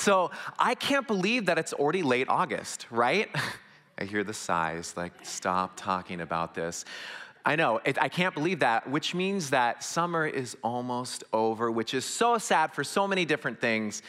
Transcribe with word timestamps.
So 0.00 0.30
I 0.58 0.76
can't 0.76 1.06
believe 1.06 1.44
that 1.44 1.58
it's 1.58 1.74
already 1.74 2.02
late 2.02 2.30
August, 2.30 2.86
right? 2.90 3.28
I 3.98 4.04
hear 4.04 4.24
the 4.24 4.32
sighs, 4.32 4.94
like, 4.96 5.12
stop 5.24 5.76
talking 5.76 6.22
about 6.22 6.54
this. 6.54 6.86
I 7.44 7.54
know, 7.56 7.82
it, 7.84 8.00
I 8.00 8.08
can't 8.08 8.32
believe 8.34 8.60
that, 8.60 8.88
which 8.88 9.14
means 9.14 9.50
that 9.50 9.84
summer 9.84 10.26
is 10.26 10.56
almost 10.64 11.24
over, 11.34 11.70
which 11.70 11.92
is 11.92 12.06
so 12.06 12.38
sad 12.38 12.72
for 12.72 12.82
so 12.82 13.06
many 13.06 13.26
different 13.26 13.60
things. 13.60 14.00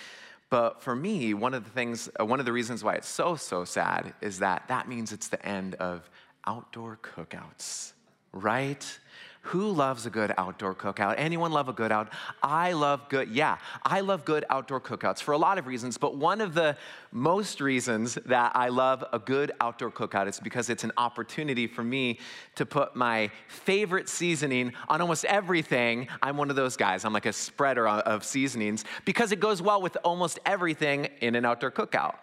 But 0.49 0.81
for 0.81 0.95
me, 0.95 1.33
one 1.33 1.53
of 1.53 1.65
the 1.65 1.69
things, 1.69 2.09
uh, 2.17 2.25
one 2.25 2.39
of 2.39 2.45
the 2.45 2.53
reasons 2.53 2.85
why 2.85 2.93
it's 2.93 3.09
so, 3.09 3.35
so 3.35 3.65
sad 3.65 4.13
is 4.21 4.39
that 4.39 4.69
that 4.69 4.87
means 4.87 5.11
it's 5.11 5.27
the 5.27 5.45
end 5.45 5.75
of 5.75 6.09
outdoor 6.47 6.99
cookouts, 7.03 7.91
right? 8.31 8.99
Who 9.45 9.71
loves 9.71 10.05
a 10.05 10.11
good 10.11 10.31
outdoor 10.37 10.75
cookout? 10.75 11.15
Anyone 11.17 11.51
love 11.51 11.67
a 11.67 11.73
good 11.73 11.91
out? 11.91 12.13
I 12.43 12.73
love 12.73 13.09
good, 13.09 13.27
yeah, 13.29 13.57
I 13.83 14.01
love 14.01 14.23
good 14.23 14.45
outdoor 14.51 14.79
cookouts 14.79 15.19
for 15.19 15.31
a 15.31 15.37
lot 15.37 15.57
of 15.57 15.65
reasons, 15.65 15.97
but 15.97 16.15
one 16.15 16.41
of 16.41 16.53
the 16.53 16.77
most 17.11 17.59
reasons 17.59 18.19
that 18.27 18.51
I 18.55 18.69
love 18.69 19.03
a 19.11 19.17
good 19.17 19.51
outdoor 19.59 19.89
cookout 19.89 20.27
is 20.27 20.39
because 20.39 20.69
it's 20.69 20.83
an 20.83 20.91
opportunity 20.95 21.65
for 21.65 21.83
me 21.83 22.19
to 22.55 22.67
put 22.67 22.95
my 22.95 23.31
favorite 23.47 24.09
seasoning 24.09 24.73
on 24.87 25.01
almost 25.01 25.25
everything. 25.25 26.07
I'm 26.21 26.37
one 26.37 26.51
of 26.51 26.55
those 26.55 26.77
guys, 26.77 27.03
I'm 27.03 27.13
like 27.13 27.25
a 27.25 27.33
spreader 27.33 27.87
of 27.87 28.23
seasonings 28.23 28.85
because 29.05 29.31
it 29.31 29.39
goes 29.39 29.59
well 29.59 29.81
with 29.81 29.97
almost 30.03 30.37
everything 30.45 31.09
in 31.21 31.33
an 31.33 31.45
outdoor 31.45 31.71
cookout. 31.71 32.15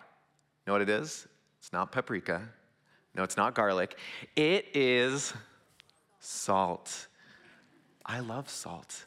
Know 0.68 0.72
what 0.72 0.82
it 0.82 0.88
is? 0.88 1.26
It's 1.58 1.72
not 1.72 1.90
paprika. 1.90 2.48
No, 3.16 3.24
it's 3.24 3.36
not 3.36 3.56
garlic. 3.56 3.98
It 4.36 4.66
is 4.74 5.32
salt. 6.20 7.07
I 8.08 8.20
love 8.20 8.48
salt. 8.48 9.04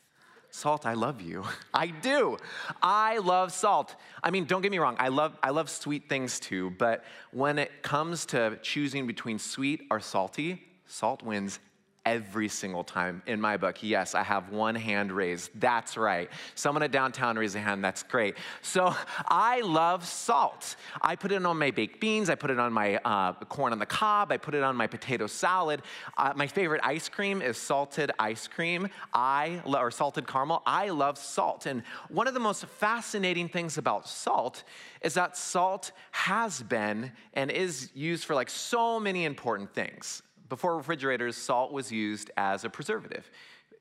Salt, 0.52 0.86
I 0.86 0.94
love 0.94 1.22
you. 1.22 1.44
I 1.74 1.88
do. 1.88 2.38
I 2.82 3.18
love 3.18 3.52
salt. 3.52 3.96
I 4.24 4.30
mean, 4.30 4.46
don't 4.46 4.62
get 4.62 4.72
me 4.72 4.78
wrong, 4.78 4.96
I 5.00 5.08
love, 5.08 5.38
I 5.42 5.50
love 5.50 5.70
sweet 5.70 6.08
things 6.08 6.40
too, 6.40 6.70
but 6.78 7.04
when 7.32 7.58
it 7.58 7.82
comes 7.82 8.26
to 8.28 8.60
choosing 8.62 9.08
between 9.08 9.40
sweet 9.40 9.88
or 9.90 10.00
salty, 10.00 10.62
salt 10.86 11.24
wins 11.24 11.60
every 12.06 12.48
single 12.48 12.84
time 12.84 13.22
in 13.28 13.40
my 13.40 13.58
book. 13.58 13.84
Yes, 13.84 14.16
I 14.16 14.24
have 14.24 14.50
one 14.50 14.76
hand 14.76 15.12
raised. 15.12 15.52
That's 15.60 15.98
right. 15.98 16.30
Someone 16.56 16.84
at 16.84 16.92
downtown 16.92 17.38
raised 17.38 17.56
a 17.56 17.60
hand. 17.60 17.84
That's 17.84 18.04
great. 18.04 18.38
So 18.62 18.96
I 19.28 19.62
love 19.62 20.06
salt. 20.06 20.76
I 21.02 21.16
put 21.16 21.32
it 21.32 21.46
on 21.46 21.58
my 21.58 21.72
baked 21.72 22.00
beans. 22.00 22.30
I 22.30 22.36
put 22.36 22.50
it 22.50 22.60
on 22.60 22.74
my 22.74 22.96
uh, 22.98 23.34
corn 23.46 23.72
on 23.72 23.80
the 23.80 23.86
cob. 23.86 24.32
I 24.32 24.38
put 24.38 24.56
it 24.56 24.64
on 24.64 24.76
my 24.76 24.88
potato 24.88 25.28
salad. 25.28 25.84
Uh, 26.18 26.34
my 26.36 26.48
favorite 26.48 26.82
ice 26.84 27.08
cream 27.08 27.42
is 27.42 27.58
salted 27.58 28.12
ice 28.18 28.48
cream. 28.48 28.88
I 29.14 29.62
or 29.66 29.92
salted 29.92 30.28
caramel. 30.28 30.64
I 30.66 30.90
love 30.90 31.18
salt. 31.18 31.66
And 31.66 31.84
one 32.10 32.28
of 32.28 32.34
the 32.34 32.40
most 32.40 32.66
fascinating 32.66 33.48
things 33.48 33.78
about 33.78 34.08
salt 34.08 34.64
is 35.02 35.14
that 35.14 35.38
salt 35.38 35.92
has 36.12 36.62
been 36.64 37.12
and 37.34 37.52
is 37.52 37.92
used 37.94 38.26
for 38.26 38.36
like 38.36 38.50
so 38.50 39.00
many 39.00 39.26
important 39.26 39.74
things. 39.74 40.24
Before 40.52 40.76
refrigerators, 40.76 41.38
salt 41.38 41.72
was 41.72 41.94
used 41.94 42.30
as 42.36 42.66
a 42.66 42.70
preservative, 42.70 43.32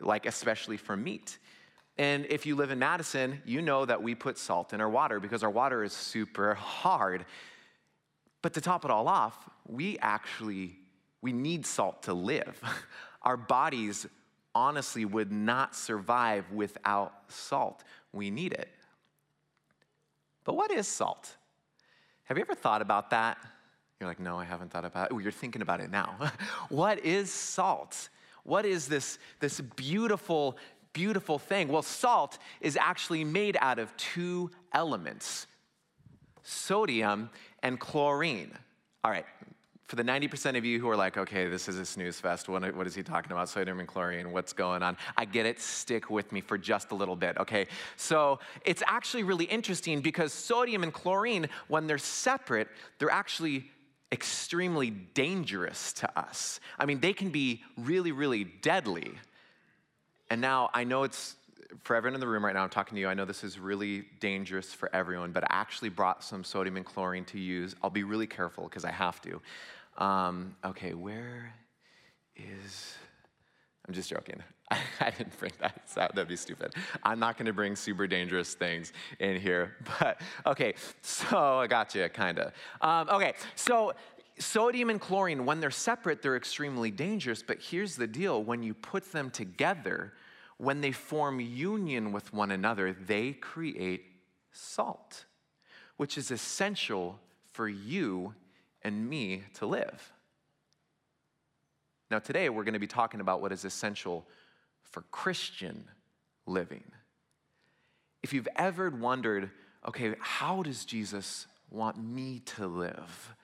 like 0.01 0.25
especially 0.25 0.77
for 0.77 0.97
meat. 0.97 1.37
And 1.99 2.25
if 2.27 2.47
you 2.47 2.55
live 2.55 2.71
in 2.71 2.79
Madison, 2.79 3.43
you 3.45 3.61
know 3.61 3.85
that 3.85 4.01
we 4.01 4.15
put 4.15 4.39
salt 4.39 4.73
in 4.73 4.81
our 4.81 4.89
water 4.89 5.19
because 5.19 5.43
our 5.43 5.51
water 5.51 5.83
is 5.83 5.93
super 5.93 6.55
hard. 6.55 7.25
But 8.41 8.55
to 8.55 8.61
top 8.61 8.85
it 8.85 8.91
all 8.93 9.09
off, 9.09 9.51
we 9.67 9.99
actually 9.99 10.79
we 11.23 11.33
need 11.33 11.67
salt 11.67 12.05
to 12.05 12.15
live. 12.15 12.63
Our 13.23 13.37
bodies 13.37 14.07
honestly 14.55 15.05
would 15.05 15.33
not 15.33 15.75
survive 15.75 16.53
without 16.53 17.13
salt. 17.27 17.83
We 18.13 18.31
need 18.31 18.53
it. 18.53 18.69
But 20.45 20.55
what 20.55 20.71
is 20.71 20.87
salt? 20.87 21.37
Have 22.25 22.39
you 22.39 22.43
ever 22.43 22.55
thought 22.55 22.81
about 22.81 23.11
that? 23.11 23.39
You're 24.01 24.09
like, 24.09 24.19
no, 24.19 24.39
I 24.39 24.45
haven't 24.45 24.71
thought 24.71 24.87
about 24.87 25.11
it. 25.11 25.15
Oh, 25.15 25.19
you're 25.19 25.31
thinking 25.31 25.61
about 25.61 25.81
it 25.81 25.91
now. 25.91 26.17
what 26.71 27.05
is 27.05 27.31
salt? 27.31 28.09
What 28.45 28.65
is 28.65 28.89
this, 28.89 29.19
this 29.41 29.61
beautiful, 29.61 30.57
beautiful 30.95 31.39
thing? 31.39 31.69
Well, 31.69 31.83
salt 31.83 32.39
is 32.63 32.79
actually 32.81 33.25
made 33.25 33.59
out 33.61 33.79
of 33.79 33.95
two 33.99 34.51
elements 34.73 35.47
sodium 36.43 37.29
and 37.63 37.79
chlorine. 37.79 38.57
All 39.05 39.11
right, 39.11 39.27
for 39.85 39.97
the 39.97 40.03
90% 40.03 40.57
of 40.57 40.65
you 40.65 40.81
who 40.81 40.89
are 40.89 40.97
like, 40.97 41.19
okay, 41.19 41.49
this 41.49 41.69
is 41.69 41.77
a 41.77 41.85
snooze 41.85 42.19
fest, 42.19 42.49
what, 42.49 42.75
what 42.75 42.87
is 42.87 42.95
he 42.95 43.03
talking 43.03 43.31
about? 43.31 43.51
Sodium 43.51 43.79
and 43.79 43.87
chlorine, 43.87 44.33
what's 44.33 44.55
going 44.55 44.83
on? 44.83 44.97
I 45.19 45.27
get 45.27 45.45
it, 45.45 45.61
stick 45.61 46.09
with 46.09 46.33
me 46.33 46.41
for 46.41 46.57
just 46.57 46.91
a 46.93 46.95
little 46.95 47.17
bit, 47.17 47.37
okay? 47.37 47.67
So 47.97 48.41
it's 48.65 48.83
actually 48.87 49.23
really 49.23 49.45
interesting 49.45 50.01
because 50.01 50.33
sodium 50.33 50.83
and 50.83 50.93
chlorine, 50.93 51.49
when 51.69 51.87
they're 51.87 51.99
separate, 51.99 52.69
they're 52.99 53.11
actually 53.11 53.71
extremely 54.13 54.91
dangerous 54.91 55.93
to 55.95 56.19
us. 56.19 56.61
I 56.79 56.87
mean, 56.87 57.01
they 57.01 57.13
can 57.13 57.31
be 57.31 57.63
really, 57.77 58.13
really 58.13 58.45
deadly. 58.45 59.13
And 60.31 60.41
now 60.41 60.71
I 60.75 60.85
know 60.85 61.05
it's 61.05 61.37
for 61.83 61.95
everyone 61.95 62.15
in 62.15 62.21
the 62.21 62.27
room 62.27 62.45
right 62.45 62.55
now, 62.55 62.65
I'm 62.65 62.71
talking 62.71 62.97
to 62.97 63.01
you. 63.01 63.09
I 63.09 63.15
know 63.15 63.25
this 63.25 63.45
is 63.45 63.59
really 63.59 64.05
dangerous 64.19 64.75
for 64.75 64.95
everyone, 64.95 65.31
but 65.31 65.45
I 65.45 65.49
actually 65.51 65.89
brought 65.89 66.25
some 66.25 66.43
sodium 66.43 66.77
and 66.77 66.85
chlorine 66.85 67.25
to 67.27 67.39
use. 67.39 67.77
I'll 67.83 67.91
be 67.91 68.03
really 68.03 68.27
careful 68.27 68.65
because 68.65 68.85
I 68.85 68.91
have 68.91 69.21
to. 69.23 69.41
Um, 69.99 70.57
okay, 70.65 70.95
where 70.95 71.55
is 72.37 72.95
I'm 73.87 73.95
just 73.95 74.09
joking. 74.09 74.43
I, 75.01 75.11
didn't 75.11 75.37
bring 75.39 75.53
that. 75.61 75.83
That'd 75.95 76.29
be 76.29 76.37
stupid. 76.37 76.75
I'm 77.03 77.19
not 77.19 77.37
going 77.37 77.47
to 77.47 77.53
bring 77.53 77.75
super 77.75 78.07
dangerous 78.07 78.55
things 78.55 78.93
in 79.19 79.41
here. 79.41 79.77
But 80.01 80.21
okay, 80.47 80.75
so 81.03 81.59
I 81.59 81.67
got 81.67 81.95
you, 81.95 82.09
kind 82.09 82.39
of. 82.39 82.53
Um, 82.81 83.09
okay, 83.15 83.35
so 83.57 83.93
sodium 84.39 84.91
and 84.91 85.01
chlorine, 85.01 85.45
when 85.45 85.61
they're 85.61 85.71
separate, 85.71 86.23
they're 86.23 86.37
extremely 86.37 86.91
dangerous. 86.91 87.43
But 87.43 87.59
here's 87.61 87.97
the 87.97 88.07
deal 88.07 88.43
when 88.43 88.63
you 88.63 88.73
put 88.73 89.11
them 89.13 89.31
together, 89.31 90.13
when 90.59 90.81
they 90.81 90.93
form 90.93 91.41
union 91.41 92.13
with 92.13 92.33
one 92.33 92.51
another, 92.51 92.93
they 92.93 93.33
create 93.33 94.05
salt, 94.53 95.25
which 95.97 96.17
is 96.17 96.31
essential 96.31 97.19
for 97.53 97.69
you 97.69 98.35
and 98.83 99.09
me 99.09 99.43
to 99.55 99.67
live. 99.67 100.13
Now, 102.11 102.19
today 102.19 102.49
we're 102.49 102.65
going 102.65 102.75
to 102.75 102.81
be 102.81 102.87
talking 102.87 103.21
about 103.21 103.41
what 103.41 103.53
is 103.53 103.65
essential 103.65 104.27
for 104.91 105.03
Christian 105.11 105.85
living. 106.47 106.85
If 108.23 108.33
you've 108.33 108.49
ever 108.57 108.91
wondered, 108.91 109.51
okay, 109.89 110.15
how 110.21 110.63
does 110.63 110.85
Jesus 110.85 111.47
want 111.71 112.03
me 112.03 112.41
to 112.57 112.67
live? 112.67 113.35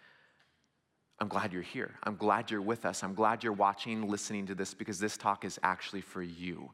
I'm 1.19 1.29
glad 1.29 1.53
you're 1.53 1.63
here. 1.63 1.95
I'm 2.03 2.17
glad 2.17 2.51
you're 2.51 2.61
with 2.61 2.85
us. 2.85 3.03
I'm 3.03 3.15
glad 3.15 3.43
you're 3.43 3.53
watching, 3.53 4.09
listening 4.09 4.47
to 4.49 4.55
this 4.55 4.75
because 4.75 4.99
this 4.99 5.17
talk 5.17 5.45
is 5.45 5.59
actually 5.63 6.03
for 6.03 6.23
you. 6.23 6.71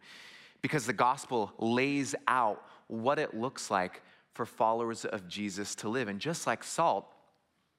Because 0.62 0.84
the 0.84 0.92
gospel 0.92 1.52
lays 1.58 2.14
out 2.26 2.64
what 2.88 3.18
it 3.18 3.34
looks 3.34 3.70
like 3.70 4.02
for 4.34 4.46
followers 4.46 5.04
of 5.04 5.28
Jesus 5.28 5.74
to 5.76 5.88
live. 5.88 6.08
And 6.08 6.18
just 6.18 6.46
like 6.46 6.64
salt, 6.64 7.06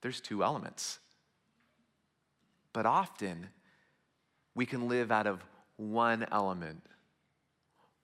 there's 0.01 0.21
two 0.21 0.43
elements. 0.43 0.99
But 2.71 2.85
often, 2.85 3.49
we 4.55 4.65
can 4.65 4.87
live 4.87 5.11
out 5.11 5.27
of 5.27 5.43
one 5.91 6.25
element 6.31 6.83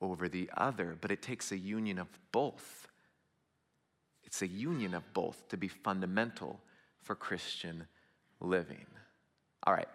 over 0.01 0.29
the 0.29 0.49
other, 0.55 0.97
but 0.99 1.11
it 1.11 1.21
takes 1.21 1.51
a 1.51 1.57
union 1.57 1.99
of 1.99 2.07
both. 2.31 2.87
It's 4.23 4.41
a 4.41 4.47
union 4.47 4.93
of 4.93 5.13
both 5.13 5.47
to 5.49 5.57
be 5.57 5.67
fundamental 5.67 6.59
for 7.01 7.15
Christian 7.15 7.87
living. 8.39 8.85
All 9.63 9.73
right. 9.73 9.87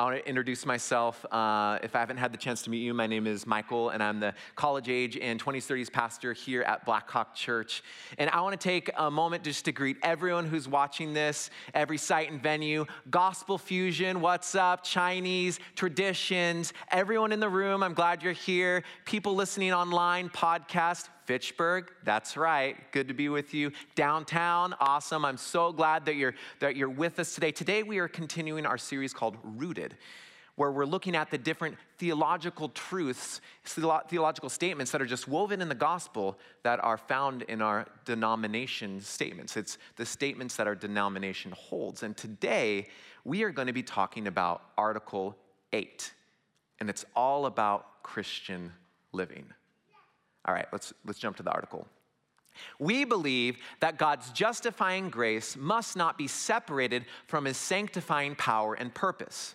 I 0.00 0.04
want 0.04 0.16
to 0.16 0.26
introduce 0.26 0.64
myself. 0.64 1.26
Uh, 1.30 1.78
if 1.82 1.94
I 1.94 1.98
haven't 1.98 2.16
had 2.16 2.32
the 2.32 2.38
chance 2.38 2.62
to 2.62 2.70
meet 2.70 2.78
you, 2.78 2.94
my 2.94 3.06
name 3.06 3.26
is 3.26 3.46
Michael, 3.46 3.90
and 3.90 4.02
I'm 4.02 4.18
the 4.18 4.32
college 4.56 4.88
age 4.88 5.18
and 5.18 5.38
20s, 5.38 5.66
30s 5.66 5.92
pastor 5.92 6.32
here 6.32 6.62
at 6.62 6.86
Blackhawk 6.86 7.34
Church. 7.34 7.82
And 8.16 8.30
I 8.30 8.40
want 8.40 8.58
to 8.58 8.64
take 8.64 8.88
a 8.96 9.10
moment 9.10 9.44
just 9.44 9.66
to 9.66 9.72
greet 9.72 9.98
everyone 10.02 10.46
who's 10.46 10.66
watching 10.66 11.12
this, 11.12 11.50
every 11.74 11.98
site 11.98 12.32
and 12.32 12.42
venue. 12.42 12.86
Gospel 13.10 13.58
Fusion, 13.58 14.22
what's 14.22 14.54
up? 14.54 14.84
Chinese, 14.84 15.60
traditions, 15.76 16.72
everyone 16.90 17.30
in 17.30 17.38
the 17.38 17.50
room, 17.50 17.82
I'm 17.82 17.92
glad 17.92 18.22
you're 18.22 18.32
here. 18.32 18.84
People 19.04 19.34
listening 19.34 19.74
online, 19.74 20.30
podcast, 20.30 21.10
Fitchburg, 21.30 21.92
that's 22.02 22.36
right. 22.36 22.76
Good 22.90 23.06
to 23.06 23.14
be 23.14 23.28
with 23.28 23.54
you. 23.54 23.70
Downtown, 23.94 24.74
awesome. 24.80 25.24
I'm 25.24 25.36
so 25.36 25.70
glad 25.70 26.06
that 26.06 26.16
you're, 26.16 26.34
that 26.58 26.74
you're 26.74 26.90
with 26.90 27.20
us 27.20 27.36
today. 27.36 27.52
Today, 27.52 27.84
we 27.84 27.98
are 27.98 28.08
continuing 28.08 28.66
our 28.66 28.76
series 28.76 29.14
called 29.14 29.36
Rooted, 29.44 29.96
where 30.56 30.72
we're 30.72 30.84
looking 30.84 31.14
at 31.14 31.30
the 31.30 31.38
different 31.38 31.76
theological 31.98 32.68
truths, 32.70 33.40
theological 33.64 34.48
statements 34.48 34.90
that 34.90 35.00
are 35.00 35.06
just 35.06 35.28
woven 35.28 35.62
in 35.62 35.68
the 35.68 35.74
gospel 35.76 36.36
that 36.64 36.82
are 36.82 36.98
found 36.98 37.42
in 37.42 37.62
our 37.62 37.86
denomination 38.04 39.00
statements. 39.00 39.56
It's 39.56 39.78
the 39.94 40.06
statements 40.06 40.56
that 40.56 40.66
our 40.66 40.74
denomination 40.74 41.52
holds. 41.52 42.02
And 42.02 42.16
today, 42.16 42.88
we 43.22 43.44
are 43.44 43.50
going 43.50 43.68
to 43.68 43.72
be 43.72 43.84
talking 43.84 44.26
about 44.26 44.62
Article 44.76 45.36
8, 45.72 46.12
and 46.80 46.90
it's 46.90 47.04
all 47.14 47.46
about 47.46 48.02
Christian 48.02 48.72
living. 49.12 49.46
All 50.46 50.54
right, 50.54 50.66
let's, 50.72 50.92
let's 51.04 51.18
jump 51.18 51.36
to 51.36 51.42
the 51.42 51.50
article. 51.50 51.86
We 52.78 53.04
believe 53.04 53.58
that 53.80 53.98
God's 53.98 54.30
justifying 54.32 55.08
grace 55.08 55.56
must 55.56 55.96
not 55.96 56.18
be 56.18 56.26
separated 56.26 57.06
from 57.26 57.44
his 57.44 57.56
sanctifying 57.56 58.34
power 58.34 58.74
and 58.74 58.92
purpose. 58.94 59.54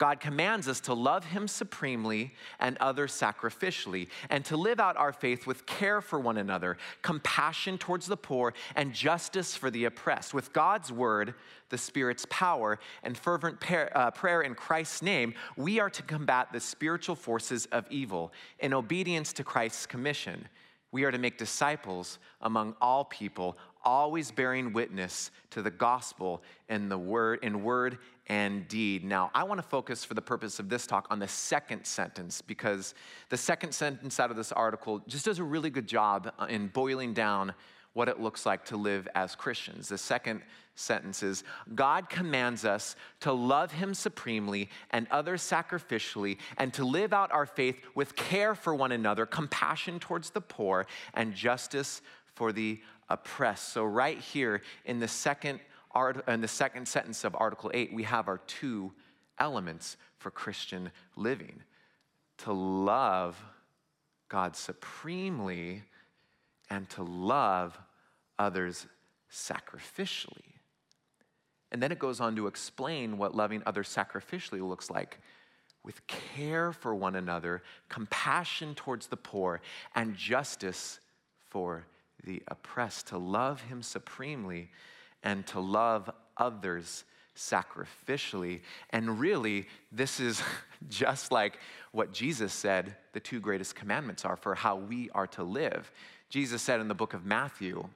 God 0.00 0.18
commands 0.18 0.66
us 0.66 0.80
to 0.80 0.94
love 0.94 1.26
Him 1.26 1.46
supremely 1.46 2.32
and 2.58 2.78
others 2.78 3.12
sacrificially, 3.12 4.08
and 4.30 4.42
to 4.46 4.56
live 4.56 4.80
out 4.80 4.96
our 4.96 5.12
faith 5.12 5.46
with 5.46 5.66
care 5.66 6.00
for 6.00 6.18
one 6.18 6.38
another, 6.38 6.78
compassion 7.02 7.76
towards 7.76 8.06
the 8.06 8.16
poor, 8.16 8.54
and 8.74 8.94
justice 8.94 9.54
for 9.54 9.70
the 9.70 9.84
oppressed. 9.84 10.32
With 10.32 10.54
God's 10.54 10.90
word, 10.90 11.34
the 11.68 11.76
Spirit's 11.76 12.26
power, 12.30 12.78
and 13.02 13.14
fervent 13.14 13.58
uh, 13.70 14.10
prayer 14.12 14.40
in 14.40 14.54
Christ's 14.54 15.02
name, 15.02 15.34
we 15.58 15.78
are 15.80 15.90
to 15.90 16.02
combat 16.02 16.48
the 16.50 16.60
spiritual 16.60 17.14
forces 17.14 17.66
of 17.66 17.84
evil 17.90 18.32
in 18.58 18.72
obedience 18.72 19.34
to 19.34 19.44
Christ's 19.44 19.84
commission. 19.84 20.48
We 20.92 21.04
are 21.04 21.10
to 21.10 21.18
make 21.18 21.36
disciples 21.36 22.18
among 22.40 22.74
all 22.80 23.04
people, 23.04 23.58
always 23.84 24.30
bearing 24.30 24.72
witness 24.72 25.30
to 25.50 25.60
the 25.62 25.70
gospel 25.70 26.42
in 26.70 26.88
the 26.88 26.98
word 26.98 27.40
in 27.42 27.62
word 27.62 27.98
and 28.30 28.68
deed. 28.68 29.02
Now, 29.02 29.28
I 29.34 29.42
want 29.42 29.58
to 29.58 29.66
focus 29.66 30.04
for 30.04 30.14
the 30.14 30.22
purpose 30.22 30.60
of 30.60 30.68
this 30.68 30.86
talk 30.86 31.08
on 31.10 31.18
the 31.18 31.26
second 31.26 31.84
sentence 31.84 32.40
because 32.40 32.94
the 33.28 33.36
second 33.36 33.72
sentence 33.72 34.20
out 34.20 34.30
of 34.30 34.36
this 34.36 34.52
article 34.52 35.02
just 35.08 35.24
does 35.24 35.40
a 35.40 35.44
really 35.44 35.68
good 35.68 35.88
job 35.88 36.32
uh, 36.38 36.46
in 36.48 36.68
boiling 36.68 37.12
down 37.12 37.52
what 37.92 38.08
it 38.08 38.20
looks 38.20 38.46
like 38.46 38.64
to 38.66 38.76
live 38.76 39.08
as 39.16 39.34
Christians. 39.34 39.88
The 39.88 39.98
second 39.98 40.42
sentence 40.76 41.24
is 41.24 41.42
God 41.74 42.08
commands 42.08 42.64
us 42.64 42.94
to 43.18 43.32
love 43.32 43.72
Him 43.72 43.94
supremely 43.94 44.70
and 44.92 45.08
others 45.10 45.42
sacrificially, 45.42 46.38
and 46.56 46.72
to 46.74 46.84
live 46.84 47.12
out 47.12 47.32
our 47.32 47.46
faith 47.46 47.80
with 47.96 48.14
care 48.14 48.54
for 48.54 48.76
one 48.76 48.92
another, 48.92 49.26
compassion 49.26 49.98
towards 49.98 50.30
the 50.30 50.40
poor, 50.40 50.86
and 51.14 51.34
justice 51.34 52.00
for 52.36 52.52
the 52.52 52.80
oppressed. 53.08 53.70
So, 53.70 53.84
right 53.84 54.18
here 54.18 54.62
in 54.84 55.00
the 55.00 55.08
second 55.08 55.58
in 56.28 56.40
the 56.40 56.48
second 56.48 56.86
sentence 56.86 57.24
of 57.24 57.34
Article 57.38 57.70
8, 57.74 57.92
we 57.92 58.04
have 58.04 58.28
our 58.28 58.38
two 58.46 58.92
elements 59.38 59.96
for 60.18 60.30
Christian 60.30 60.90
living 61.16 61.62
to 62.38 62.52
love 62.52 63.42
God 64.28 64.56
supremely 64.56 65.82
and 66.70 66.88
to 66.90 67.02
love 67.02 67.78
others 68.38 68.86
sacrificially. 69.30 70.54
And 71.72 71.82
then 71.82 71.92
it 71.92 71.98
goes 71.98 72.20
on 72.20 72.36
to 72.36 72.46
explain 72.46 73.18
what 73.18 73.34
loving 73.34 73.62
others 73.66 73.88
sacrificially 73.88 74.66
looks 74.66 74.90
like 74.90 75.18
with 75.82 76.06
care 76.06 76.72
for 76.72 76.94
one 76.94 77.16
another, 77.16 77.62
compassion 77.88 78.74
towards 78.74 79.06
the 79.06 79.16
poor, 79.16 79.60
and 79.94 80.14
justice 80.14 81.00
for 81.48 81.86
the 82.24 82.42
oppressed. 82.48 83.08
To 83.08 83.18
love 83.18 83.62
Him 83.62 83.82
supremely 83.82 84.70
and 85.22 85.46
to 85.48 85.60
love 85.60 86.10
others 86.36 87.04
sacrificially. 87.36 88.60
And 88.90 89.18
really, 89.18 89.66
this 89.92 90.20
is 90.20 90.42
just 90.88 91.32
like 91.32 91.58
what 91.92 92.12
Jesus 92.12 92.52
said 92.52 92.96
the 93.12 93.20
two 93.20 93.40
greatest 93.40 93.74
commandments 93.74 94.24
are 94.24 94.36
for 94.36 94.54
how 94.54 94.76
we 94.76 95.10
are 95.10 95.26
to 95.28 95.42
live. 95.42 95.90
Jesus 96.28 96.62
said 96.62 96.80
in 96.80 96.88
the 96.88 96.94
book 96.94 97.12
of 97.12 97.24
Matthew, 97.24 97.88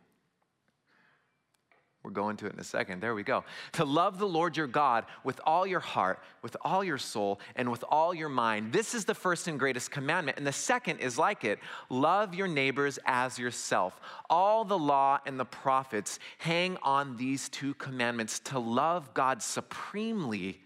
we're 2.05 2.11
going 2.11 2.37
to 2.37 2.47
it 2.47 2.53
in 2.53 2.61
a 2.61 2.65
second. 2.65 3.01
There 3.01 3.15
we 3.15 3.23
go. 3.23 3.45
To 3.73 3.85
love 3.87 4.19
the 4.19 4.29
Lord 4.29 4.59
your 4.59 4.67
God 4.67 5.07
with 5.25 5.41
all 5.45 5.67
your 5.67 5.81
heart, 5.81 6.21
with 6.43 6.55
all 6.61 6.85
your 6.85 6.99
soul, 6.99 7.41
and 7.57 7.71
with 7.71 7.83
all 7.89 8.13
your 8.13 8.29
mind. 8.29 8.75
This 8.75 8.95
is 8.95 9.07
the 9.07 9.15
first 9.15 9.49
and 9.49 9.59
greatest 9.59 9.91
commandment. 9.91 10.37
And 10.37 10.47
the 10.47 10.53
second 10.53 10.99
is 10.99 11.17
like 11.17 11.45
it 11.45 11.59
love 11.89 12.35
your 12.35 12.47
neighbors 12.47 12.99
as 13.07 13.39
yourself. 13.39 13.99
All 14.29 14.67
the 14.67 14.79
law 14.79 15.19
and 15.25 15.41
the 15.41 15.47
prophets 15.47 16.19
hang 16.37 16.77
on 16.83 17.17
these 17.17 17.49
two 17.49 17.73
commandments 17.75 18.39
to 18.41 18.59
love 18.59 19.15
God 19.15 19.43
supremely 19.43 20.61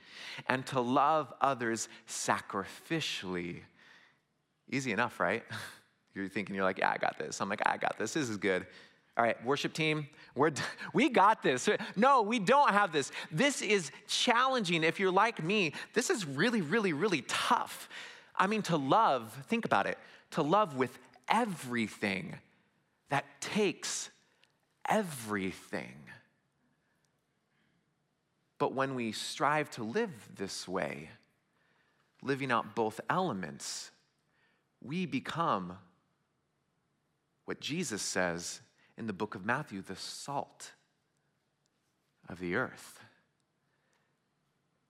and 0.48 0.66
to 0.66 0.80
love 0.80 1.32
others 1.40 1.88
sacrificially. 2.08 3.60
Easy 4.68 4.90
enough, 4.90 5.20
right? 5.20 5.44
You're 6.14 6.28
thinking, 6.28 6.56
you're 6.56 6.64
like, 6.64 6.78
yeah, 6.78 6.90
I 6.90 6.96
got 6.96 7.16
this. 7.16 7.40
I'm 7.40 7.48
like, 7.48 7.62
I 7.64 7.76
got 7.76 7.96
this. 7.96 8.14
This 8.14 8.28
is 8.28 8.38
good. 8.38 8.66
All 9.18 9.24
right, 9.24 9.44
worship 9.44 9.72
team, 9.72 10.06
we're, 10.36 10.52
we 10.92 11.08
got 11.08 11.42
this. 11.42 11.68
No, 11.96 12.22
we 12.22 12.38
don't 12.38 12.70
have 12.70 12.92
this. 12.92 13.10
This 13.32 13.60
is 13.60 13.90
challenging. 14.06 14.84
If 14.84 15.00
you're 15.00 15.10
like 15.10 15.42
me, 15.42 15.72
this 15.92 16.08
is 16.08 16.24
really, 16.24 16.62
really, 16.62 16.92
really 16.92 17.22
tough. 17.26 17.88
I 18.36 18.46
mean, 18.46 18.62
to 18.62 18.76
love, 18.76 19.36
think 19.48 19.64
about 19.64 19.86
it, 19.86 19.98
to 20.30 20.42
love 20.42 20.76
with 20.76 20.96
everything 21.28 22.36
that 23.08 23.24
takes 23.40 24.10
everything. 24.88 25.96
But 28.58 28.72
when 28.72 28.94
we 28.94 29.10
strive 29.10 29.70
to 29.72 29.82
live 29.82 30.10
this 30.36 30.68
way, 30.68 31.10
living 32.22 32.52
out 32.52 32.76
both 32.76 33.00
elements, 33.10 33.90
we 34.80 35.06
become 35.06 35.76
what 37.44 37.60
Jesus 37.60 38.02
says 38.02 38.60
in 38.98 39.06
the 39.06 39.12
book 39.12 39.34
of 39.34 39.46
Matthew, 39.46 39.80
the 39.80 39.96
salt 39.96 40.72
of 42.28 42.40
the 42.40 42.56
earth. 42.56 43.00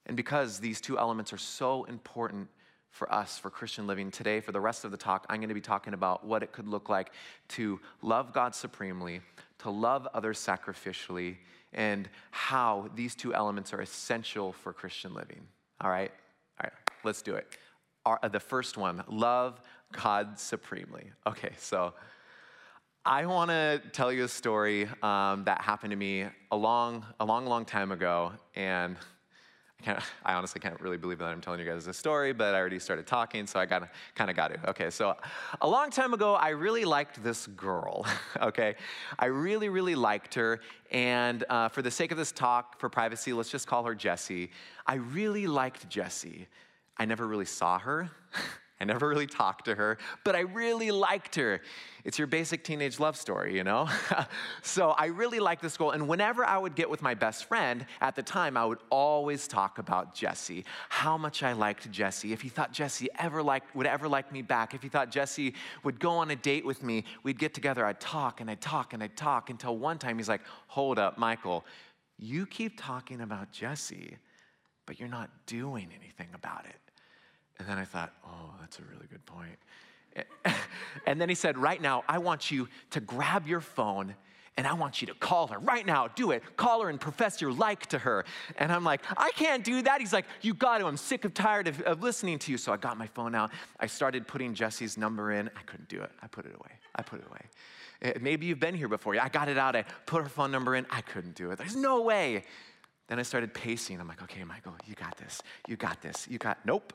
And 0.07 0.17
because 0.17 0.59
these 0.59 0.81
two 0.81 0.99
elements 0.99 1.33
are 1.33 1.39
so 1.39 1.85
important 1.85 2.49
for 2.91 3.13
us 3.13 3.39
for 3.39 3.51
Christian 3.51 3.87
living 3.87 4.11
today, 4.11 4.41
for 4.41 4.53
the 4.53 4.61
rest 4.61 4.85
of 4.85 4.91
the 4.91 4.97
talk, 4.97 5.27
I'm 5.29 5.41
going 5.41 5.51
to 5.51 5.55
be 5.55 5.61
talking 5.61 5.93
about 5.93 6.27
what 6.27 6.43
it 6.43 6.53
could 6.53 6.67
look 6.67 6.89
like 6.89 7.13
to 7.49 7.79
love 8.01 8.33
God 8.33 8.55
supremely, 8.55 9.21
to 9.59 9.71
love 9.71 10.09
others 10.15 10.39
sacrificially, 10.39 11.37
and 11.75 12.09
how 12.31 12.89
these 12.97 13.15
two 13.15 13.35
elements 13.35 13.75
are 13.75 13.83
essential 13.83 14.53
for 14.53 14.73
Christian 14.73 15.13
living. 15.13 15.47
All 15.83 15.91
right? 15.91 16.11
All 16.59 16.65
right, 16.65 16.73
let's 17.05 17.21
do 17.21 17.35
it. 17.35 17.47
Our, 18.07 18.19
uh, 18.23 18.29
the 18.29 18.41
first 18.41 18.79
one 18.79 19.05
love 19.07 19.61
God 19.93 20.39
supremely. 20.39 21.11
Okay, 21.27 21.53
so 21.59 21.93
I 23.11 23.25
want 23.25 23.51
to 23.51 23.81
tell 23.93 24.13
you 24.13 24.25
a 24.25 24.29
story 24.29 24.87
um, 25.03 25.45
that 25.45 25.63
happened 25.63 25.93
to 25.93 25.97
me 25.97 26.27
a 26.53 26.57
long, 26.57 27.07
a 27.19 27.25
long, 27.25 27.47
long 27.47 27.65
time 27.65 27.91
ago, 27.91 28.33
and 28.55 28.99
I, 29.87 30.03
I 30.27 30.35
honestly 30.35 30.61
can't 30.61 30.79
really 30.79 30.99
believe 30.99 31.19
that 31.21 31.25
I'm 31.29 31.41
telling 31.41 31.59
you 31.59 31.65
guys 31.65 31.87
this 31.87 31.97
story, 31.97 32.35
but 32.35 32.55
I 32.55 32.59
already 32.59 32.79
started 32.79 33.07
talking, 33.07 33.47
so 33.47 33.59
I 33.59 33.65
got 33.65 33.89
kind 34.15 34.29
of 34.29 34.37
got 34.37 34.49
to. 34.49 34.69
Okay, 34.69 34.91
so 34.91 35.17
a 35.63 35.67
long 35.67 35.89
time 35.89 36.13
ago, 36.13 36.35
I 36.35 36.51
really 36.51 36.85
liked 36.85 37.25
this 37.25 37.47
girl. 37.47 38.05
okay, 38.43 38.75
I 39.19 39.25
really, 39.25 39.71
really 39.71 39.95
liked 39.95 40.35
her, 40.35 40.61
and 40.91 41.45
uh, 41.49 41.69
for 41.71 41.81
the 41.81 41.91
sake 41.91 42.13
of 42.13 42.19
this 42.19 42.31
talk, 42.31 42.79
for 42.79 42.91
privacy, 42.91 43.33
let's 43.33 43.49
just 43.49 43.67
call 43.67 43.85
her 43.85 43.95
Jessie. 43.95 44.51
I 44.87 44.97
really 44.97 45.47
liked 45.47 45.89
Jessie. 45.89 46.47
I 46.99 47.07
never 47.07 47.27
really 47.27 47.47
saw 47.47 47.79
her. 47.79 48.11
I 48.81 48.85
never 48.85 49.09
really 49.09 49.27
talked 49.27 49.65
to 49.65 49.75
her, 49.75 49.99
but 50.23 50.37
I 50.37 50.41
really 50.41 50.93
liked 50.93 51.35
her. 51.35 51.61
It's 52.05 52.17
your 52.17 52.29
basic 52.29 52.63
teenage 52.63 53.01
love 53.01 53.17
story, 53.17 53.57
you 53.57 53.65
know? 53.65 53.89
so 54.63 54.91
I 54.91 55.07
really 55.07 55.41
liked 55.41 55.63
this 55.63 55.77
girl. 55.77 55.91
And 55.91 56.07
whenever 56.07 56.45
I 56.45 56.57
would 56.57 56.77
get 56.77 56.89
with 56.89 57.03
my 57.03 57.15
best 57.15 57.47
friend 57.47 57.85
at 58.01 58.15
the 58.15 58.23
time, 58.23 58.57
I 58.57 58.65
would 58.65 58.79
always 58.89 59.49
talk 59.49 59.79
about 59.79 60.15
Jesse, 60.15 60.65
how 60.89 61.19
much 61.19 61.43
I 61.43 61.55
liked 61.55 61.91
Jesse. 61.91 62.33
If 62.33 62.41
he 62.41 62.49
thought 62.49 62.73
Jesse 62.73 63.09
ever 63.19 63.43
liked, 63.43 63.75
would 63.75 63.87
ever 63.87 64.09
like 64.09 64.31
me 64.31 64.43
back, 64.43 64.75
if 64.75 64.83
he 64.83 64.89
thought 64.89 65.11
Jesse 65.11 65.55
would 65.83 65.99
go 65.99 66.13
on 66.13 66.31
a 66.31 66.37
date 66.37 66.65
with 66.65 66.85
me, 66.85 67.05
we'd 67.25 67.39
get 67.39 67.55
together, 67.55 67.85
I'd 67.85 68.01
talk 68.01 68.41
and 68.41 68.49
I'd 68.49 68.61
talk 68.61 68.93
and 68.93 69.03
I'd 69.03 69.17
talk 69.17 69.51
until 69.51 69.77
one 69.77 69.99
time 69.99 70.19
he's 70.19 70.29
like, 70.29 70.43
hold 70.69 71.01
up, 71.01 71.19
Michael, 71.19 71.65
you 72.17 72.47
keep 72.47 72.81
talking 72.81 73.23
about 73.23 73.51
Jesse, 73.51 74.17
but 74.87 75.01
you're 75.01 75.09
not 75.09 75.31
doing 75.47 75.89
anything 76.01 76.29
about 76.33 76.65
it. 76.65 76.88
And 77.59 77.69
then 77.69 77.79
I 77.79 77.85
thought, 77.85 78.13
oh, 78.25 78.55
that's 78.61 78.79
a 78.79 78.83
really 78.83 79.07
good 79.09 79.25
point. 79.27 79.59
And 81.07 81.21
then 81.21 81.29
he 81.29 81.35
said, 81.35 81.57
right 81.57 81.81
now, 81.81 82.05
I 82.09 82.19
want 82.19 82.51
you 82.51 82.69
to 82.91 83.01
grab 83.01 83.47
your 83.47 83.61
phone 83.61 84.15
and 84.59 84.67
I 84.67 84.75
want 84.75 85.01
you 85.01 85.07
to 85.07 85.15
call 85.15 85.47
her 85.47 85.59
right 85.61 85.87
now. 85.87 86.09
Do 86.09 86.33
it. 86.33 86.43
Call 86.57 86.83
her 86.83 86.91
and 86.91 87.01
profess 87.01 87.41
your 87.41 87.53
like 87.53 87.87
to 87.87 87.99
her. 87.99 88.25
And 88.57 88.73
I'm 88.73 88.83
like, 88.83 89.01
I 89.17 89.31
can't 89.37 89.63
do 89.63 89.81
that. 89.83 90.01
He's 90.01 90.13
like, 90.13 90.27
You 90.43 90.53
got 90.53 90.79
to. 90.79 90.87
I'm 90.87 90.97
sick 90.97 91.25
of 91.25 91.33
tired 91.33 91.69
of, 91.69 91.81
of 91.83 92.03
listening 92.03 92.41
to 92.41 92.51
you. 92.53 92.59
So 92.59 92.73
I 92.73 92.77
got 92.77 92.99
my 92.99 93.07
phone 93.07 93.37
out. 93.37 93.53
I 93.79 93.87
started 93.87 94.27
putting 94.27 94.55
Jesse's 94.55 94.99
number 94.99 95.31
in. 95.31 95.49
I 95.57 95.63
couldn't 95.63 95.89
do 95.89 96.03
it. 96.03 96.11
I 96.21 96.27
put 96.27 96.45
it 96.45 96.55
away. 96.57 96.73
I 96.97 97.03
put 97.03 97.21
it 97.21 97.27
away. 97.29 97.41
Eh, 98.03 98.19
maybe 98.21 98.47
you've 98.47 98.59
been 98.59 98.75
here 98.75 98.89
before. 98.89 99.19
I 99.19 99.29
got 99.29 99.49
it 99.49 99.59
out. 99.59 99.77
I 99.77 99.85
put 100.07 100.25
her 100.25 100.29
phone 100.29 100.51
number 100.51 100.75
in. 100.75 100.87
I 100.91 101.03
couldn't 101.03 101.37
do 101.37 101.53
it. 101.53 101.59
There's 101.59 101.77
no 101.77 102.03
way. 102.03 102.45
Then 103.07 103.21
I 103.21 103.23
started 103.23 103.55
pacing. 103.55 104.01
I'm 104.01 104.09
like, 104.09 104.23
okay, 104.25 104.43
Michael, 104.43 104.75
you 104.87 104.97
got 104.97 105.17
this. 105.19 105.41
You 105.69 105.77
got 105.77 106.03
this. 106.03 106.27
You 106.29 106.39
got, 106.39 106.59
nope. 106.67 106.93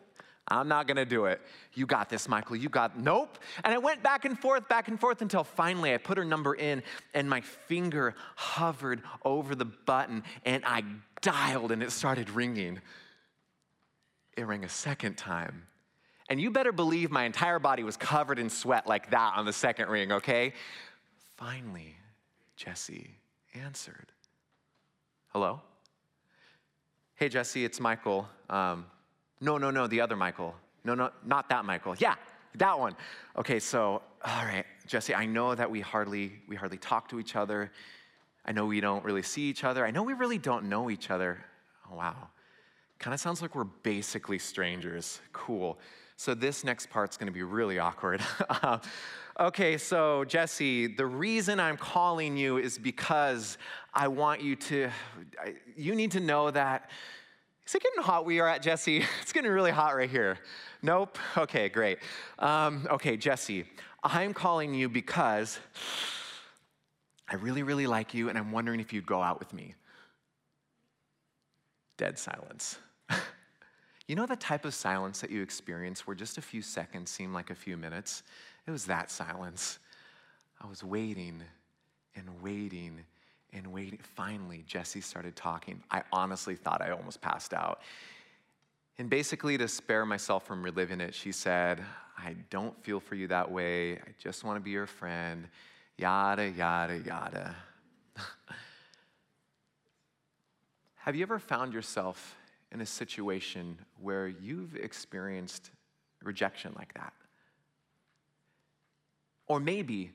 I'm 0.48 0.68
not 0.68 0.88
gonna 0.88 1.06
do 1.06 1.26
it. 1.26 1.42
You 1.74 1.86
got 1.86 2.10
this, 2.10 2.28
Michael. 2.28 2.56
You 2.56 2.70
got, 2.70 3.00
nope. 3.00 3.38
And 3.64 3.74
I 3.74 3.78
went 3.78 4.04
back 4.04 4.26
and 4.26 4.38
forth, 4.38 4.68
back 4.68 4.88
and 4.88 5.00
forth 5.00 5.22
until 5.22 5.44
finally 5.44 5.94
I 5.94 5.98
put 5.98 6.18
her 6.18 6.26
number 6.26 6.54
in 6.54 6.84
and 7.14 7.30
my 7.30 7.42
finger 7.42 8.16
hovered 8.36 9.02
over 9.24 9.56
the 9.56 9.66
button 9.66 10.24
and 10.46 10.64
I 10.66 10.84
dialed 11.22 11.72
and 11.72 11.82
it 11.82 11.92
started 11.92 12.30
ringing. 12.30 12.82
It 14.36 14.46
rang 14.46 14.64
a 14.64 14.70
second 14.70 15.18
time. 15.18 15.68
And 16.30 16.42
you 16.42 16.52
better 16.52 16.72
believe 16.72 17.12
my 17.12 17.24
entire 17.24 17.60
body 17.60 17.84
was 17.84 17.98
covered 17.98 18.40
in 18.40 18.50
sweat 18.50 18.88
like 18.88 19.12
that 19.12 19.34
on 19.36 19.46
the 19.46 19.54
second 19.54 19.90
ring, 19.90 20.12
okay? 20.12 20.54
finally, 21.44 21.96
Jesse 22.56 23.10
answered. 23.54 24.14
Hello? 25.28 25.62
Hey, 27.16 27.28
Jesse, 27.28 27.66
it's 27.66 27.82
Michael. 27.82 28.30
Um, 28.50 28.86
no, 29.42 29.58
no, 29.58 29.72
no, 29.72 29.88
the 29.88 30.02
other 30.02 30.16
Michael. 30.16 30.56
No, 30.84 30.96
no, 30.96 31.12
not 31.25 31.50
that 31.50 31.66
Michael. 31.66 31.96
Yeah, 31.98 32.16
that 32.56 32.78
one. 32.78 32.96
Okay, 33.38 33.60
so, 33.60 34.02
all 34.24 34.46
right, 34.46 34.66
Jesse, 34.88 35.16
I 35.16 35.25
know 35.25 35.56
that 35.56 35.70
we 35.70 35.82
hardly, 35.82 36.34
we 36.48 36.56
hardly 36.56 36.78
talk 36.78 37.10
to 37.10 37.20
each 37.20 37.36
other. 37.36 37.72
I 38.46 38.52
know 38.52 38.66
we 38.66 38.82
don't 38.82 39.04
really 39.04 39.24
see 39.24 39.44
each 39.44 39.63
other. 39.63 39.86
I 39.86 39.92
know 39.92 40.04
we 40.04 40.13
really 40.13 40.38
don't 40.38 40.66
know 40.66 40.90
each 40.90 41.10
other. 41.10 41.44
Oh, 41.92 41.96
wow. 41.96 42.16
Kind 43.00 43.13
of 43.13 43.20
sounds 43.20 43.42
like 43.42 43.56
we're 43.56 43.63
basically 43.63 44.40
strangers. 44.40 45.20
Cool. 45.32 45.78
So 46.16 46.34
this 46.34 46.63
next 46.63 46.90
part's 46.90 47.18
gonna 47.18 47.32
be 47.32 47.44
really 47.44 47.80
awkward. 47.80 48.22
okay, 49.40 49.78
so 49.78 50.24
Jesse, 50.25 50.88
the 50.88 51.06
reason 51.06 51.60
I'm 51.60 51.75
calling 51.75 52.38
you 52.38 52.58
is 52.58 52.78
because 52.78 53.58
I 53.94 54.08
want 54.08 54.42
you 54.42 54.56
to, 54.56 54.90
you 55.75 55.96
need 55.96 56.12
to 56.12 56.20
know 56.20 56.52
that. 56.52 56.90
Is 57.65 57.75
it 57.75 57.82
getting 57.82 58.03
hot 58.03 58.25
where 58.25 58.36
you're 58.36 58.48
at, 58.48 58.62
Jesse? 58.62 59.03
It's 59.22 59.32
getting 59.32 59.51
really 59.51 59.72
hot 59.72 59.96
right 59.96 60.10
here. 60.10 60.38
Nope? 60.82 61.17
Okay, 61.38 61.70
great. 61.70 62.00
Um, 62.39 62.88
okay, 62.91 63.15
Jesse, 63.15 63.65
I'm 64.03 64.34
calling 64.34 64.74
you 64.74 64.89
because 64.89 65.60
I 67.29 67.36
really, 67.36 67.63
really 67.63 67.88
like 67.88 68.13
you, 68.13 68.27
and 68.29 68.38
I'm 68.38 68.51
wondering 68.51 68.79
if 68.79 68.91
you'd 68.91 69.05
go 69.05 69.22
out 69.22 69.39
with 69.39 69.53
me. 69.53 69.75
Dead 71.98 72.20
silence. 72.20 72.77
you 74.08 74.15
know 74.15 74.25
the 74.25 74.36
type 74.36 74.65
of 74.65 74.74
silence 74.74 75.22
that 75.22 75.32
you 75.32 75.41
experience 75.41 76.05
where 76.05 76.15
just 76.15 76.38
a 76.38 76.41
few 76.41 76.62
seconds 76.62 77.12
seem 77.12 77.34
like 77.34 77.50
a 77.50 77.55
few 77.55 77.77
minutes? 77.77 78.24
It 78.67 78.72
was 78.72 78.86
that 78.86 79.10
silence. 79.10 79.79
I 80.62 80.67
was 80.67 80.84
waiting 80.84 81.41
and 82.15 82.29
waiting 82.41 83.05
and 83.54 83.68
waiting. 83.68 84.00
Finally, 84.02 84.64
Jesse 84.68 85.02
started 85.02 85.36
talking. 85.36 85.82
I 85.92 86.04
honestly 86.12 86.56
thought 86.56 86.82
I 86.82 86.92
almost 86.92 87.22
passed 87.22 87.54
out. 87.54 87.82
And 88.98 89.10
basically, 89.10 89.58
to 89.58 89.68
spare 89.68 90.06
myself 90.06 90.46
from 90.46 90.64
reliving 90.64 91.02
it, 91.02 91.16
she 91.16 91.32
said, 91.32 91.84
I 92.18 92.36
don't 92.50 92.80
feel 92.84 93.00
for 93.00 93.16
you 93.16 93.28
that 93.28 93.52
way. 93.52 93.94
I 93.94 94.14
just 94.20 94.44
want 94.44 94.58
to 94.58 94.62
be 94.62 94.72
your 94.72 94.86
friend. 94.86 95.48
Yada, 95.98 96.50
yada, 96.50 97.00
yada. 97.00 97.56
Have 100.96 101.16
you 101.16 101.24
ever 101.24 101.40
found 101.40 101.74
yourself 101.74 102.36
in 102.72 102.82
a 102.82 102.86
situation 102.86 103.78
where 104.00 104.28
you've 104.28 104.76
experienced 104.76 105.72
rejection 106.24 106.74
like 106.78 106.94
that? 106.94 107.14
Or 109.48 109.60
maybe 109.60 110.12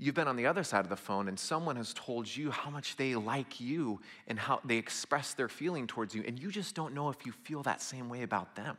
you've 0.00 0.14
been 0.14 0.28
on 0.28 0.36
the 0.36 0.46
other 0.46 0.64
side 0.64 0.84
of 0.84 0.88
the 0.88 0.96
phone 0.96 1.28
and 1.28 1.38
someone 1.38 1.76
has 1.76 1.92
told 1.94 2.34
you 2.34 2.50
how 2.50 2.70
much 2.70 2.96
they 2.96 3.14
like 3.14 3.60
you 3.60 4.00
and 4.26 4.38
how 4.38 4.60
they 4.64 4.76
express 4.76 5.34
their 5.34 5.48
feeling 5.48 5.86
towards 5.86 6.14
you, 6.14 6.24
and 6.26 6.38
you 6.38 6.50
just 6.50 6.74
don't 6.74 6.94
know 6.94 7.10
if 7.10 7.26
you 7.26 7.32
feel 7.32 7.62
that 7.62 7.82
same 7.82 8.08
way 8.08 8.22
about 8.22 8.56
them. 8.56 8.76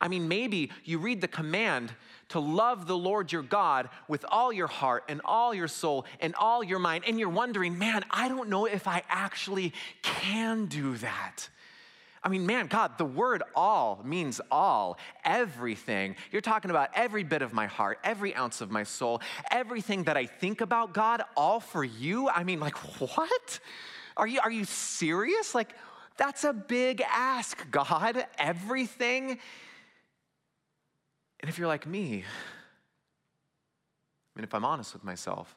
I 0.00 0.08
mean, 0.08 0.26
maybe 0.26 0.72
you 0.84 0.98
read 0.98 1.20
the 1.20 1.28
command 1.28 1.92
to 2.30 2.40
love 2.40 2.86
the 2.86 2.96
Lord 2.96 3.30
your 3.30 3.42
God 3.42 3.88
with 4.08 4.24
all 4.28 4.52
your 4.52 4.66
heart 4.66 5.04
and 5.08 5.20
all 5.24 5.54
your 5.54 5.68
soul 5.68 6.06
and 6.20 6.34
all 6.34 6.64
your 6.64 6.80
mind, 6.80 7.04
and 7.06 7.20
you're 7.20 7.28
wondering, 7.28 7.78
man, 7.78 8.04
I 8.10 8.28
don't 8.28 8.48
know 8.48 8.66
if 8.66 8.88
I 8.88 9.02
actually 9.08 9.72
can 10.02 10.66
do 10.66 10.96
that. 10.96 11.48
I 12.22 12.28
mean, 12.28 12.46
man, 12.46 12.66
God, 12.66 12.98
the 12.98 13.04
word 13.04 13.42
all 13.54 14.00
means 14.04 14.40
all, 14.50 14.98
everything. 15.24 16.16
You're 16.32 16.40
talking 16.40 16.70
about 16.70 16.90
every 16.94 17.22
bit 17.22 17.42
of 17.42 17.52
my 17.52 17.66
heart, 17.66 17.98
every 18.02 18.34
ounce 18.34 18.60
of 18.60 18.70
my 18.70 18.82
soul, 18.82 19.20
everything 19.50 20.04
that 20.04 20.16
I 20.16 20.26
think 20.26 20.60
about, 20.60 20.92
God, 20.92 21.22
all 21.36 21.60
for 21.60 21.84
you. 21.84 22.28
I 22.28 22.42
mean, 22.42 22.58
like, 22.58 22.76
what? 23.00 23.60
Are 24.16 24.26
you, 24.26 24.40
are 24.42 24.50
you 24.50 24.64
serious? 24.64 25.54
Like, 25.54 25.72
that's 26.16 26.44
a 26.44 26.52
big 26.52 27.02
ask, 27.02 27.70
God. 27.70 28.26
Everything. 28.38 29.38
And 31.40 31.48
if 31.48 31.58
you're 31.58 31.68
like 31.68 31.86
me, 31.86 32.24
I 34.34 34.38
mean, 34.38 34.44
if 34.44 34.54
I'm 34.54 34.64
honest 34.64 34.94
with 34.94 35.04
myself, 35.04 35.54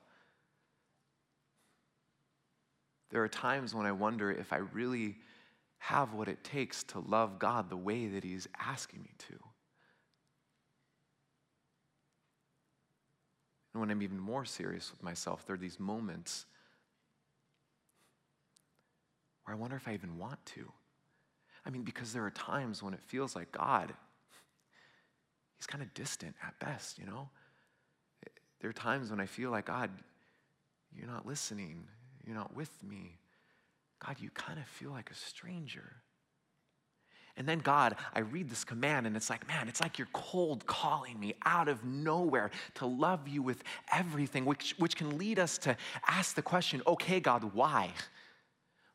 there 3.09 3.23
are 3.23 3.29
times 3.29 3.73
when 3.73 3.85
I 3.85 3.91
wonder 3.91 4.31
if 4.31 4.53
I 4.53 4.57
really 4.57 5.17
have 5.79 6.13
what 6.13 6.27
it 6.27 6.43
takes 6.43 6.83
to 6.83 6.99
love 6.99 7.39
God 7.39 7.69
the 7.69 7.77
way 7.77 8.07
that 8.07 8.23
He's 8.23 8.47
asking 8.59 9.01
me 9.01 9.11
to. 9.29 9.35
And 13.73 13.81
when 13.81 13.91
I'm 13.91 14.01
even 14.01 14.19
more 14.19 14.45
serious 14.45 14.91
with 14.91 15.01
myself, 15.03 15.45
there 15.45 15.55
are 15.55 15.59
these 15.59 15.79
moments 15.79 16.45
where 19.43 19.55
I 19.55 19.59
wonder 19.59 19.75
if 19.75 19.87
I 19.87 19.93
even 19.93 20.17
want 20.17 20.43
to. 20.47 20.71
I 21.65 21.69
mean, 21.69 21.83
because 21.83 22.13
there 22.13 22.25
are 22.25 22.31
times 22.31 22.81
when 22.83 22.93
it 22.93 23.01
feels 23.01 23.35
like 23.35 23.51
God, 23.51 23.93
He's 25.57 25.67
kind 25.67 25.83
of 25.83 25.93
distant 25.93 26.35
at 26.41 26.57
best, 26.59 26.97
you 26.97 27.05
know? 27.05 27.29
There 28.61 28.69
are 28.69 28.73
times 28.73 29.11
when 29.11 29.19
I 29.19 29.25
feel 29.25 29.51
like, 29.51 29.65
God, 29.65 29.89
you're 30.95 31.07
not 31.07 31.25
listening, 31.25 31.85
you're 32.25 32.35
not 32.35 32.55
with 32.55 32.71
me. 32.83 33.17
God, 34.05 34.17
you 34.19 34.29
kind 34.29 34.59
of 34.59 34.65
feel 34.65 34.91
like 34.91 35.11
a 35.11 35.15
stranger. 35.15 36.01
And 37.35 37.47
then, 37.47 37.59
God, 37.59 37.95
I 38.13 38.19
read 38.19 38.49
this 38.49 38.65
command 38.65 39.07
and 39.07 39.15
it's 39.15 39.29
like, 39.29 39.47
man, 39.47 39.69
it's 39.69 39.79
like 39.79 39.97
you're 39.97 40.09
cold 40.11 40.65
calling 40.65 41.17
me 41.17 41.35
out 41.45 41.69
of 41.69 41.85
nowhere 41.85 42.51
to 42.75 42.85
love 42.85 43.27
you 43.27 43.41
with 43.41 43.63
everything, 43.93 44.43
which, 44.43 44.75
which 44.77 44.97
can 44.97 45.17
lead 45.17 45.39
us 45.39 45.57
to 45.59 45.77
ask 46.07 46.35
the 46.35 46.41
question 46.41 46.81
okay, 46.85 47.19
God, 47.21 47.53
why? 47.53 47.91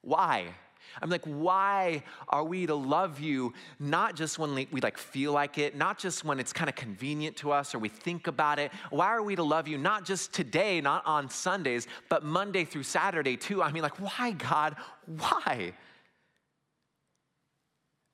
Why? 0.02 0.54
I'm 1.02 1.10
like, 1.10 1.24
why 1.24 2.02
are 2.28 2.44
we 2.44 2.66
to 2.66 2.74
love 2.74 3.20
you 3.20 3.52
not 3.78 4.16
just 4.16 4.38
when 4.38 4.54
we 4.54 4.80
like 4.80 4.98
feel 4.98 5.32
like 5.32 5.58
it, 5.58 5.76
not 5.76 5.98
just 5.98 6.24
when 6.24 6.38
it's 6.40 6.52
kind 6.52 6.68
of 6.68 6.76
convenient 6.76 7.36
to 7.38 7.52
us 7.52 7.74
or 7.74 7.78
we 7.78 7.88
think 7.88 8.26
about 8.26 8.58
it? 8.58 8.72
Why 8.90 9.06
are 9.06 9.22
we 9.22 9.36
to 9.36 9.42
love 9.42 9.68
you 9.68 9.78
not 9.78 10.04
just 10.04 10.32
today, 10.32 10.80
not 10.80 11.04
on 11.06 11.28
Sundays, 11.30 11.86
but 12.08 12.24
Monday 12.24 12.64
through 12.64 12.84
Saturday 12.84 13.36
too? 13.36 13.62
I 13.62 13.72
mean, 13.72 13.82
like, 13.82 14.00
why, 14.00 14.32
God? 14.32 14.76
Why? 15.06 15.72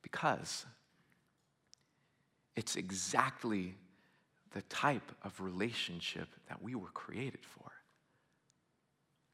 Because 0.03 0.67
it's 2.57 2.77
exactly 2.77 3.77
the 4.53 4.63
type 4.63 5.13
of 5.23 5.41
relationship 5.41 6.29
that 6.49 6.61
we 6.63 6.75
were 6.75 6.89
created 6.89 7.41
for. 7.43 7.71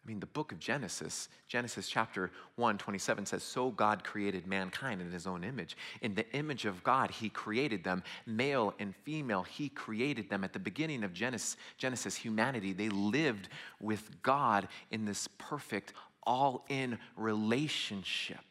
I 0.07 0.09
mean, 0.09 0.21
the 0.21 0.27
book 0.27 0.53
of 0.53 0.61
Genesis, 0.61 1.29
Genesis 1.49 1.89
chapter 1.89 2.31
1, 2.55 2.79
27 2.79 3.27
says, 3.27 3.43
So 3.43 3.71
God 3.71 4.05
created 4.05 4.47
mankind 4.47 5.01
in 5.01 5.11
his 5.11 5.27
own 5.27 5.43
image. 5.43 5.77
In 6.01 6.15
the 6.15 6.31
image 6.31 6.65
of 6.65 6.85
God, 6.85 7.11
he 7.11 7.29
created 7.29 7.83
them, 7.83 8.05
male 8.25 8.73
and 8.79 8.95
female, 8.95 9.43
he 9.43 9.69
created 9.69 10.31
them. 10.31 10.45
At 10.45 10.53
the 10.53 10.61
beginning 10.61 11.03
of 11.03 11.13
Genesis, 11.13 11.57
Genesis 11.77 12.15
humanity, 12.15 12.73
they 12.73 12.89
lived 12.89 13.49
with 13.81 14.23
God 14.23 14.69
in 14.93 15.07
this 15.07 15.29
perfect, 15.39 15.93
all 16.23 16.65
in 16.69 16.99
relationship. 17.17 18.45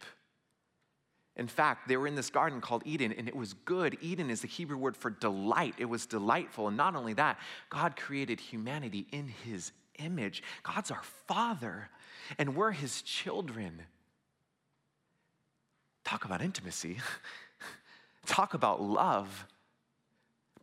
In 1.38 1.48
fact, 1.48 1.88
they 1.88 1.96
were 1.96 2.08
in 2.08 2.16
this 2.16 2.30
garden 2.30 2.60
called 2.60 2.84
Eden, 2.86 3.14
and 3.14 3.30
it 3.30 3.36
was 3.36 3.54
good. 3.54 3.98
Eden 4.02 4.30
is 4.30 4.42
the 4.42 4.48
Hebrew 4.50 4.78
word 4.78 4.98
for 4.98 5.10
delight. 5.10 5.76
It 5.78 5.86
was 5.86 6.06
delightful. 6.06 6.68
And 6.68 6.76
not 6.76 6.98
only 6.98 7.14
that, 7.14 7.40
God 7.70 7.96
created 7.96 8.42
humanity 8.42 9.08
in 9.14 9.30
his 9.46 9.72
image. 10.00 10.44
God's 10.64 10.92
our 10.92 11.04
Father, 11.28 11.90
and 12.38 12.56
we're 12.56 12.72
His 12.72 13.02
children. 13.02 13.84
Talk 16.04 16.26
about 16.26 16.42
intimacy. 16.42 16.98
Talk 18.26 18.54
about 18.54 18.82
love. 18.82 19.46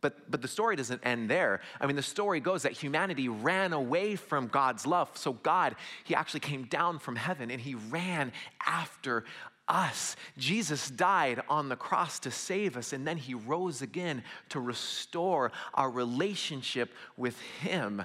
But, 0.01 0.29
but 0.29 0.41
the 0.41 0.49
story 0.49 0.75
doesn't 0.75 1.01
end 1.05 1.29
there. 1.29 1.61
I 1.79 1.87
mean, 1.87 1.95
the 1.95 2.01
story 2.01 2.41
goes 2.41 2.63
that 2.63 2.73
humanity 2.73 3.29
ran 3.29 3.71
away 3.71 4.17
from 4.17 4.47
God's 4.47 4.85
love. 4.85 5.09
So, 5.13 5.31
God, 5.31 5.75
He 6.03 6.13
actually 6.13 6.41
came 6.41 6.65
down 6.65 6.99
from 6.99 7.15
heaven 7.15 7.49
and 7.49 7.61
He 7.61 7.75
ran 7.75 8.33
after 8.65 9.23
us. 9.67 10.17
Jesus 10.37 10.89
died 10.89 11.41
on 11.47 11.69
the 11.69 11.77
cross 11.77 12.19
to 12.19 12.31
save 12.31 12.75
us, 12.75 12.91
and 12.91 13.07
then 13.07 13.15
He 13.15 13.33
rose 13.33 13.81
again 13.81 14.23
to 14.49 14.59
restore 14.59 15.53
our 15.73 15.89
relationship 15.89 16.93
with 17.15 17.39
Him. 17.61 18.03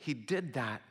He 0.00 0.14
did 0.14 0.54
that 0.54 0.82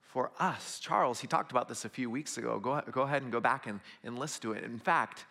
for 0.00 0.32
us. 0.40 0.80
Charles, 0.80 1.20
he 1.20 1.28
talked 1.28 1.52
about 1.52 1.68
this 1.68 1.84
a 1.84 1.88
few 1.88 2.10
weeks 2.10 2.36
ago. 2.38 2.58
Go, 2.58 2.82
go 2.90 3.02
ahead 3.02 3.22
and 3.22 3.30
go 3.30 3.40
back 3.40 3.66
and, 3.66 3.78
and 4.02 4.18
listen 4.18 4.42
to 4.42 4.52
it. 4.52 4.64
In 4.64 4.78
fact, 4.78 5.26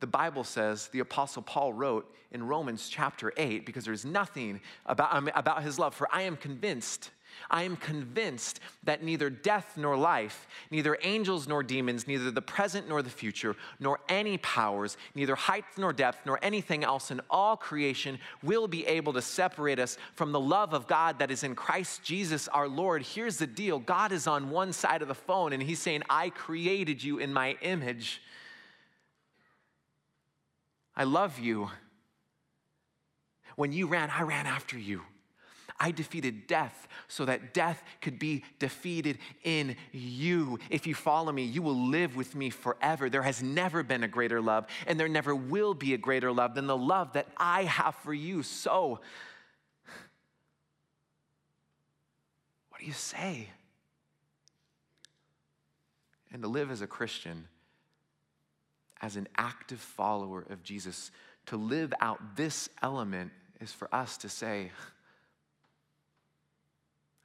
the 0.00 0.06
Bible 0.06 0.44
says, 0.44 0.88
the 0.88 1.00
Apostle 1.00 1.42
Paul 1.42 1.72
wrote 1.72 2.14
in 2.30 2.46
Romans 2.46 2.88
chapter 2.90 3.32
8, 3.36 3.64
because 3.64 3.86
there's 3.86 4.04
nothing 4.04 4.60
about, 4.84 5.28
about 5.34 5.62
his 5.62 5.78
love, 5.78 5.94
for 5.94 6.06
I 6.12 6.22
am 6.22 6.36
convinced 6.36 7.10
I 7.50 7.62
am 7.62 7.76
convinced 7.76 8.60
that 8.84 9.02
neither 9.02 9.30
death 9.30 9.74
nor 9.76 9.96
life, 9.96 10.46
neither 10.70 10.98
angels 11.02 11.46
nor 11.46 11.62
demons, 11.62 12.06
neither 12.06 12.30
the 12.30 12.42
present 12.42 12.88
nor 12.88 13.02
the 13.02 13.10
future, 13.10 13.56
nor 13.80 14.00
any 14.08 14.38
powers, 14.38 14.96
neither 15.14 15.34
height 15.34 15.64
nor 15.76 15.92
depth, 15.92 16.26
nor 16.26 16.38
anything 16.42 16.84
else 16.84 17.10
in 17.10 17.20
all 17.30 17.56
creation 17.56 18.18
will 18.42 18.68
be 18.68 18.86
able 18.86 19.12
to 19.12 19.22
separate 19.22 19.78
us 19.78 19.98
from 20.14 20.32
the 20.32 20.40
love 20.40 20.72
of 20.72 20.86
God 20.86 21.18
that 21.18 21.30
is 21.30 21.44
in 21.44 21.54
Christ 21.54 22.02
Jesus 22.02 22.48
our 22.48 22.68
Lord. 22.68 23.02
Here's 23.02 23.36
the 23.36 23.46
deal 23.46 23.78
God 23.78 24.12
is 24.12 24.26
on 24.26 24.50
one 24.50 24.72
side 24.72 25.02
of 25.02 25.08
the 25.08 25.14
phone 25.14 25.52
and 25.52 25.62
he's 25.62 25.80
saying, 25.80 26.02
I 26.08 26.30
created 26.30 27.02
you 27.02 27.18
in 27.18 27.32
my 27.32 27.56
image. 27.62 28.20
I 30.96 31.04
love 31.04 31.38
you. 31.38 31.70
When 33.56 33.72
you 33.72 33.86
ran, 33.86 34.10
I 34.10 34.22
ran 34.22 34.46
after 34.46 34.78
you. 34.78 35.02
I 35.78 35.90
defeated 35.90 36.46
death 36.46 36.86
so 37.08 37.24
that 37.24 37.52
death 37.52 37.82
could 38.00 38.18
be 38.18 38.44
defeated 38.58 39.18
in 39.42 39.76
you. 39.92 40.58
If 40.70 40.86
you 40.86 40.94
follow 40.94 41.32
me, 41.32 41.44
you 41.44 41.62
will 41.62 41.88
live 41.88 42.16
with 42.16 42.34
me 42.34 42.50
forever. 42.50 43.10
There 43.10 43.22
has 43.22 43.42
never 43.42 43.82
been 43.82 44.04
a 44.04 44.08
greater 44.08 44.40
love, 44.40 44.66
and 44.86 44.98
there 44.98 45.08
never 45.08 45.34
will 45.34 45.74
be 45.74 45.94
a 45.94 45.98
greater 45.98 46.32
love 46.32 46.54
than 46.54 46.66
the 46.66 46.76
love 46.76 47.14
that 47.14 47.26
I 47.36 47.64
have 47.64 47.96
for 47.96 48.14
you. 48.14 48.42
So, 48.42 49.00
what 52.70 52.80
do 52.80 52.86
you 52.86 52.92
say? 52.92 53.48
And 56.32 56.42
to 56.42 56.48
live 56.48 56.70
as 56.70 56.82
a 56.82 56.86
Christian, 56.86 57.48
as 59.00 59.16
an 59.16 59.28
active 59.36 59.80
follower 59.80 60.46
of 60.50 60.62
Jesus, 60.62 61.10
to 61.46 61.56
live 61.56 61.92
out 62.00 62.36
this 62.36 62.68
element 62.82 63.32
is 63.60 63.72
for 63.72 63.92
us 63.94 64.16
to 64.18 64.28
say, 64.28 64.70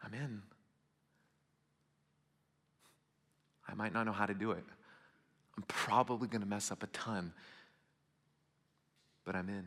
I'm 0.04 0.14
in. 0.14 0.42
I 3.68 3.74
might 3.76 3.94
not 3.94 4.06
know 4.06 4.12
how 4.12 4.26
to 4.26 4.34
do 4.34 4.52
it. 4.52 4.64
I'm 5.58 5.64
probably 5.68 6.28
going 6.28 6.42
to 6.42 6.48
mess 6.48 6.72
up 6.72 6.84
a 6.84 6.88
ton, 6.88 7.34
but 9.26 9.36
I'm 9.36 9.50
in. 9.50 9.66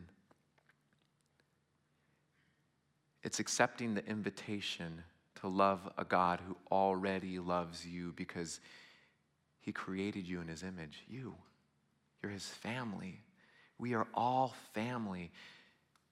It's 3.21 3.39
accepting 3.39 3.93
the 3.93 4.05
invitation 4.05 5.03
to 5.41 5.47
love 5.47 5.87
a 5.97 6.03
God 6.03 6.41
who 6.45 6.57
already 6.71 7.39
loves 7.39 7.85
you 7.85 8.13
because 8.15 8.59
he 9.61 9.71
created 9.71 10.27
you 10.27 10.41
in 10.41 10.47
his 10.47 10.63
image. 10.63 11.03
You, 11.07 11.35
you're 12.21 12.31
his 12.31 12.47
family. 12.47 13.21
We 13.77 13.93
are 13.93 14.07
all 14.13 14.55
family, 14.73 15.31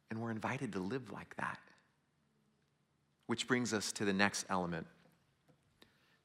and 0.09 0.21
we're 0.21 0.31
invited 0.31 0.73
to 0.73 0.79
live 0.79 1.11
like 1.11 1.35
that. 1.37 1.59
Which 3.31 3.47
brings 3.47 3.73
us 3.73 3.93
to 3.93 4.03
the 4.03 4.11
next 4.11 4.45
element 4.49 4.85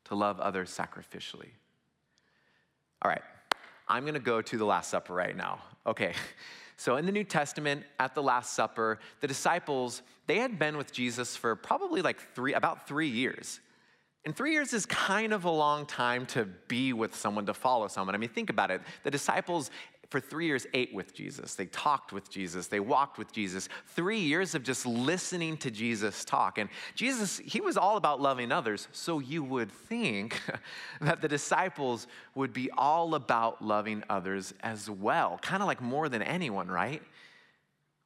to 0.07 0.17
love 0.17 0.41
others 0.41 0.77
sacrificially. 0.77 1.51
All 3.01 3.09
right, 3.09 3.23
I'm 3.87 4.05
gonna 4.05 4.19
go 4.19 4.43
to 4.43 4.59
the 4.59 4.65
Last 4.65 4.91
Supper 4.91 5.15
right 5.15 5.37
now. 5.37 5.61
Okay, 5.87 6.15
so 6.77 6.97
in 6.97 7.07
the 7.07 7.13
New 7.13 7.23
Testament, 7.23 7.85
at 8.01 8.17
the 8.17 8.25
Last 8.25 8.55
Supper, 8.55 8.99
the 9.21 9.29
disciples, 9.29 10.03
they 10.27 10.39
had 10.41 10.59
been 10.59 10.77
with 10.77 10.91
Jesus 10.91 11.37
for 11.37 11.55
probably 11.55 12.03
like 12.03 12.19
three, 12.35 12.55
about 12.55 12.89
three 12.89 13.07
years. 13.07 13.61
And 14.25 14.35
three 14.35 14.51
years 14.51 14.73
is 14.73 14.85
kind 14.85 15.33
of 15.33 15.45
a 15.45 15.51
long 15.51 15.87
time 15.87 16.27
to 16.27 16.47
be 16.67 16.93
with 16.93 17.15
someone, 17.15 17.47
to 17.47 17.55
follow 17.55 17.87
someone. 17.87 18.17
I 18.17 18.19
mean, 18.19 18.31
think 18.31 18.51
about 18.51 18.73
it. 18.73 18.81
The 19.05 19.13
disciples 19.13 19.71
for 20.11 20.21
three 20.21 20.47
years 20.47 20.67
ate 20.73 20.95
with 20.95 21.15
Jesus. 21.15 21.55
They 21.55 21.67
talked 21.67 22.13
with 22.13 22.31
Jesus. 22.31 22.69
They 22.69 22.81
walked 22.81 23.19
with 23.19 23.33
Jesus. 23.33 23.69
Three 23.89 24.21
years 24.21 24.55
of 24.55 24.63
just 24.63 24.87
listening 24.87 25.57
to 25.59 25.71
Jesus 25.71 26.25
talk. 26.25 26.59
And 26.59 26.71
Jesus, 26.95 27.39
he 27.39 27.61
was 27.61 27.77
all 27.77 27.97
about 27.97 28.21
loving 28.21 28.53
others. 28.53 28.89
So 28.93 29.19
you 29.19 29.43
would 29.43 29.71
think 29.71 30.41
that 31.01 31.21
the 31.21 31.29
disciples 31.29 32.07
would 32.35 32.53
be 32.53 32.71
all 32.71 33.15
about 33.15 33.63
loving 33.63 34.05
others 34.09 34.55
as 34.61 34.89
well, 34.89 35.39
kind 35.43 35.63
of 35.63 35.67
like 35.67 35.81
more 35.81 36.09
than 36.09 36.23
anyone, 36.23 36.69
right? 36.69 37.03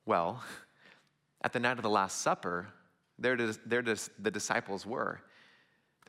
Well, 0.07 0.42
at 1.42 1.52
the 1.52 1.61
night 1.61 1.76
of 1.76 1.83
the 1.83 1.90
Last 1.90 2.23
Supper, 2.23 2.69
there, 3.19 3.37
the 3.37 4.30
disciples 4.30 4.87
were. 4.87 5.21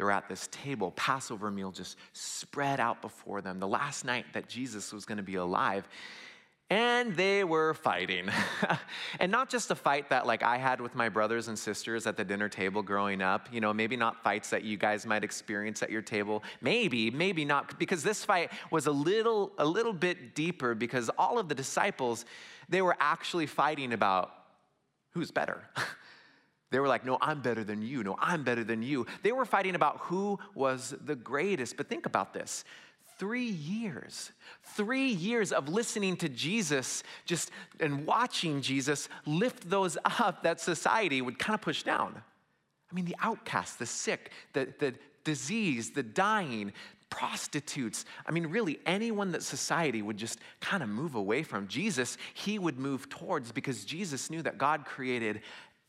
They're 0.02 0.10
at 0.10 0.28
this 0.28 0.50
table, 0.52 0.94
Passover 0.96 1.52
meal 1.52 1.70
just 1.70 1.96
spread 2.14 2.80
out 2.80 3.04
before 3.04 3.40
them, 3.40 3.60
the 3.60 3.68
last 3.68 4.04
night 4.04 4.26
that 4.34 4.50
Jesus 4.50 4.92
was 4.92 5.06
going 5.06 5.20
to 5.20 5.24
be 5.24 5.36
alive. 5.36 5.88
And 6.72 7.16
they 7.16 7.44
were 7.44 7.76
fighting. 7.76 8.28
and 9.20 9.32
not 9.32 9.48
just 9.48 9.70
a 9.70 9.76
fight 9.76 10.10
that 10.10 10.26
like 10.26 10.42
I 10.42 10.58
had 10.58 10.82
with 10.82 10.96
my 10.96 11.08
brothers 11.08 11.50
and 11.50 11.60
sisters 11.60 12.08
at 12.08 12.18
the 12.18 12.24
dinner 12.24 12.50
table 12.50 12.82
growing 12.82 13.22
up, 13.22 13.48
you 13.52 13.62
know, 13.62 13.76
maybe 13.76 13.96
not 13.96 14.24
fights 14.24 14.50
that 14.50 14.64
you 14.64 14.76
guys 14.76 15.06
might 15.06 15.24
experience 15.24 15.84
at 15.84 15.92
your 15.92 16.02
table. 16.02 16.42
Maybe, 16.62 17.12
maybe 17.12 17.46
not 17.46 17.78
because 17.78 18.02
this 18.02 18.26
fight 18.26 18.50
was 18.72 18.88
a 18.88 18.92
little 18.92 19.52
a 19.60 19.66
little 19.66 19.94
bit 19.94 20.34
deeper 20.34 20.74
because 20.74 21.12
all 21.16 21.38
of 21.38 21.48
the 21.48 21.54
disciples 21.54 22.26
they 22.70 22.82
were 22.82 22.98
actually 23.00 23.46
fighting 23.46 23.94
about 23.94 24.32
who's 25.12 25.30
better. 25.30 25.62
They 26.72 26.80
were 26.80 26.88
like, 26.88 27.06
no, 27.06 27.18
I'm 27.22 27.42
better 27.42 27.64
than 27.64 27.82
you. 27.82 28.02
No, 28.04 28.18
I'm 28.20 28.44
better 28.44 28.64
than 28.64 28.82
you. 28.82 29.06
They 29.24 29.34
were 29.34 29.46
fighting 29.46 29.76
about 29.76 29.98
who 30.00 30.40
was 30.56 30.96
the 31.04 31.16
greatest. 31.16 31.78
But 31.78 31.90
think 31.90 32.06
about 32.06 32.34
this 32.34 32.64
three 33.20 33.44
years, 33.50 34.32
three 34.64 35.10
years 35.10 35.52
of 35.52 35.70
listening 35.70 36.18
to 36.18 36.28
Jesus 36.28 37.04
just 37.26 37.52
and 37.80 38.08
watching 38.08 38.62
Jesus 38.62 39.10
lift 39.28 39.70
those 39.70 39.96
up 40.04 40.42
that 40.42 40.60
society 40.60 41.22
would 41.22 41.38
kind 41.38 41.54
of 41.54 41.62
push 41.62 41.84
down. 41.84 42.20
I 42.90 42.96
mean, 42.96 43.06
the 43.06 43.16
outcasts, 43.22 43.76
the 43.76 43.86
sick, 43.86 44.32
the, 44.54 44.74
the 44.80 44.96
disease, 45.24 45.92
the 45.92 46.02
dying, 46.02 46.74
prostitutes. 47.12 48.06
I 48.26 48.32
mean, 48.32 48.48
really, 48.48 48.80
anyone 48.88 49.34
that 49.34 49.44
society 49.44 50.02
would 50.02 50.18
just 50.18 50.40
kind 50.60 50.82
of 50.82 50.90
move 50.90 51.14
away 51.14 51.44
from. 51.44 51.68
Jesus, 51.68 52.18
he 52.34 52.58
would 52.58 52.80
move 52.80 53.08
towards 53.10 53.52
because 53.52 53.86
Jesus 53.86 54.32
knew 54.32 54.42
that 54.42 54.58
God 54.58 54.86
created 54.86 55.42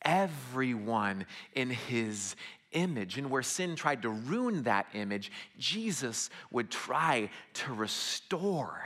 everyone 0.04 1.26
in 1.54 1.70
his 1.70 2.36
image. 2.72 3.18
And 3.18 3.30
where 3.30 3.42
sin 3.42 3.76
tried 3.76 4.02
to 4.02 4.08
ruin 4.08 4.62
that 4.64 4.86
image, 4.94 5.30
Jesus 5.58 6.30
would 6.50 6.70
try 6.70 7.30
to 7.54 7.72
restore. 7.72 8.84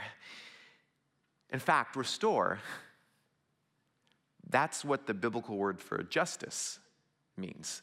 In 1.51 1.59
fact, 1.59 1.95
restore, 1.95 2.59
that's 4.49 4.83
what 4.83 5.07
the 5.07 5.13
biblical 5.13 5.57
word 5.57 5.79
for 5.79 6.03
justice 6.03 6.79
means. 7.37 7.81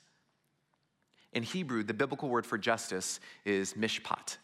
In 1.33 1.43
Hebrew, 1.43 1.83
the 1.83 1.95
biblical 1.95 2.29
word 2.29 2.47
for 2.47 2.59
justice 2.59 3.21
is 3.45 3.75
mishpat. 3.75 4.37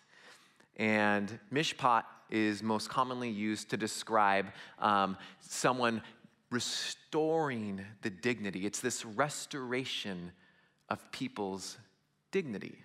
And 0.77 1.39
mishpat 1.53 2.05
is 2.31 2.63
most 2.63 2.89
commonly 2.89 3.29
used 3.29 3.71
to 3.71 3.77
describe 3.77 4.47
um, 4.79 5.17
someone 5.41 6.03
restoring 6.51 7.85
the 8.03 8.11
dignity. 8.11 8.67
It's 8.67 8.81
this 8.81 9.05
restoration 9.05 10.33
of 10.89 11.11
people's 11.13 11.79
dignity. 12.33 12.85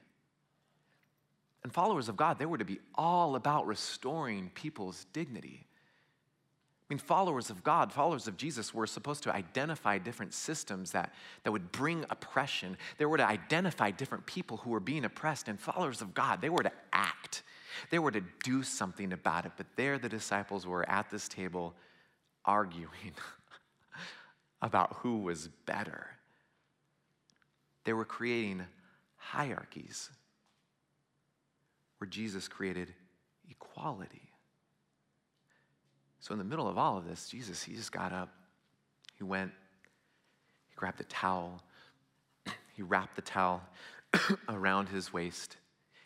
And 1.64 1.74
followers 1.74 2.10
of 2.10 2.16
God, 2.16 2.38
they 2.38 2.46
were 2.46 2.60
to 2.60 2.66
be 2.66 2.80
all 2.94 3.36
about 3.36 3.66
restoring 3.66 4.52
people's 4.54 5.08
dignity. 5.14 5.66
I 6.88 6.94
mean, 6.94 7.00
followers 7.00 7.50
of 7.50 7.64
God, 7.64 7.92
followers 7.92 8.28
of 8.28 8.38
Jesus 8.38 8.72
were 8.72 8.86
supposed 8.86 9.24
to 9.24 9.34
identify 9.34 9.98
different 9.98 10.36
systems 10.36 10.92
that, 10.92 11.12
that 11.44 11.52
would 11.52 11.72
bring 11.72 12.06
oppression. 12.12 12.78
They 13.00 13.06
were 13.06 13.18
to 13.18 13.26
identify 13.26 13.90
different 13.90 14.28
people 14.28 14.58
who 14.58 14.70
were 14.70 14.80
being 14.80 15.06
oppressed. 15.06 15.48
And 15.48 15.60
followers 15.60 16.04
of 16.04 16.14
God, 16.14 16.42
they 16.42 16.52
were 16.52 16.62
to 16.62 16.72
act. 16.94 17.42
They 17.90 17.98
were 17.98 18.12
to 18.12 18.22
do 18.44 18.62
something 18.62 19.12
about 19.14 19.48
it. 19.48 19.54
But 19.58 19.66
there 19.76 19.98
the 19.98 20.10
disciples 20.10 20.68
were 20.68 20.88
at 20.88 21.10
this 21.10 21.28
table 21.28 21.74
arguing 22.46 23.14
about 24.62 24.98
who 25.02 25.20
was 25.20 25.48
better. 25.66 26.08
They 27.84 27.94
were 27.94 28.06
creating 28.06 28.64
hierarchies 29.18 30.10
where 31.98 32.08
Jesus 32.08 32.48
created 32.48 32.94
equality. 33.50 34.30
So, 36.20 36.34
in 36.34 36.40
the 36.40 36.46
middle 36.46 36.68
of 36.68 36.78
all 36.78 36.98
of 36.98 37.08
this, 37.08 37.30
Jesus, 37.30 37.64
he 37.64 37.76
just 37.76 37.92
got 37.92 38.12
up. 38.12 38.30
He 39.18 39.24
went, 39.24 39.52
he 40.68 40.76
grabbed 40.76 41.00
a 41.00 41.06
towel, 41.06 41.62
he 42.74 42.82
wrapped 42.82 43.16
the 43.16 43.22
towel 43.22 43.62
around 44.50 44.90
his 44.90 45.14
waist, 45.14 45.58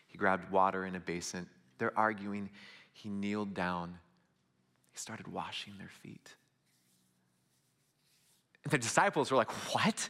he 0.06 0.18
grabbed 0.18 0.50
water 0.50 0.84
in 0.84 0.94
a 0.94 1.00
basin. 1.00 1.46
They're 1.78 1.98
arguing. 1.98 2.50
He 2.92 3.08
kneeled 3.08 3.54
down, 3.54 3.98
he 4.92 4.98
started 4.98 5.26
washing 5.26 5.72
their 5.78 5.90
feet. 6.02 6.34
The 8.68 8.78
disciples 8.78 9.30
were 9.30 9.36
like, 9.36 9.50
What? 9.74 10.08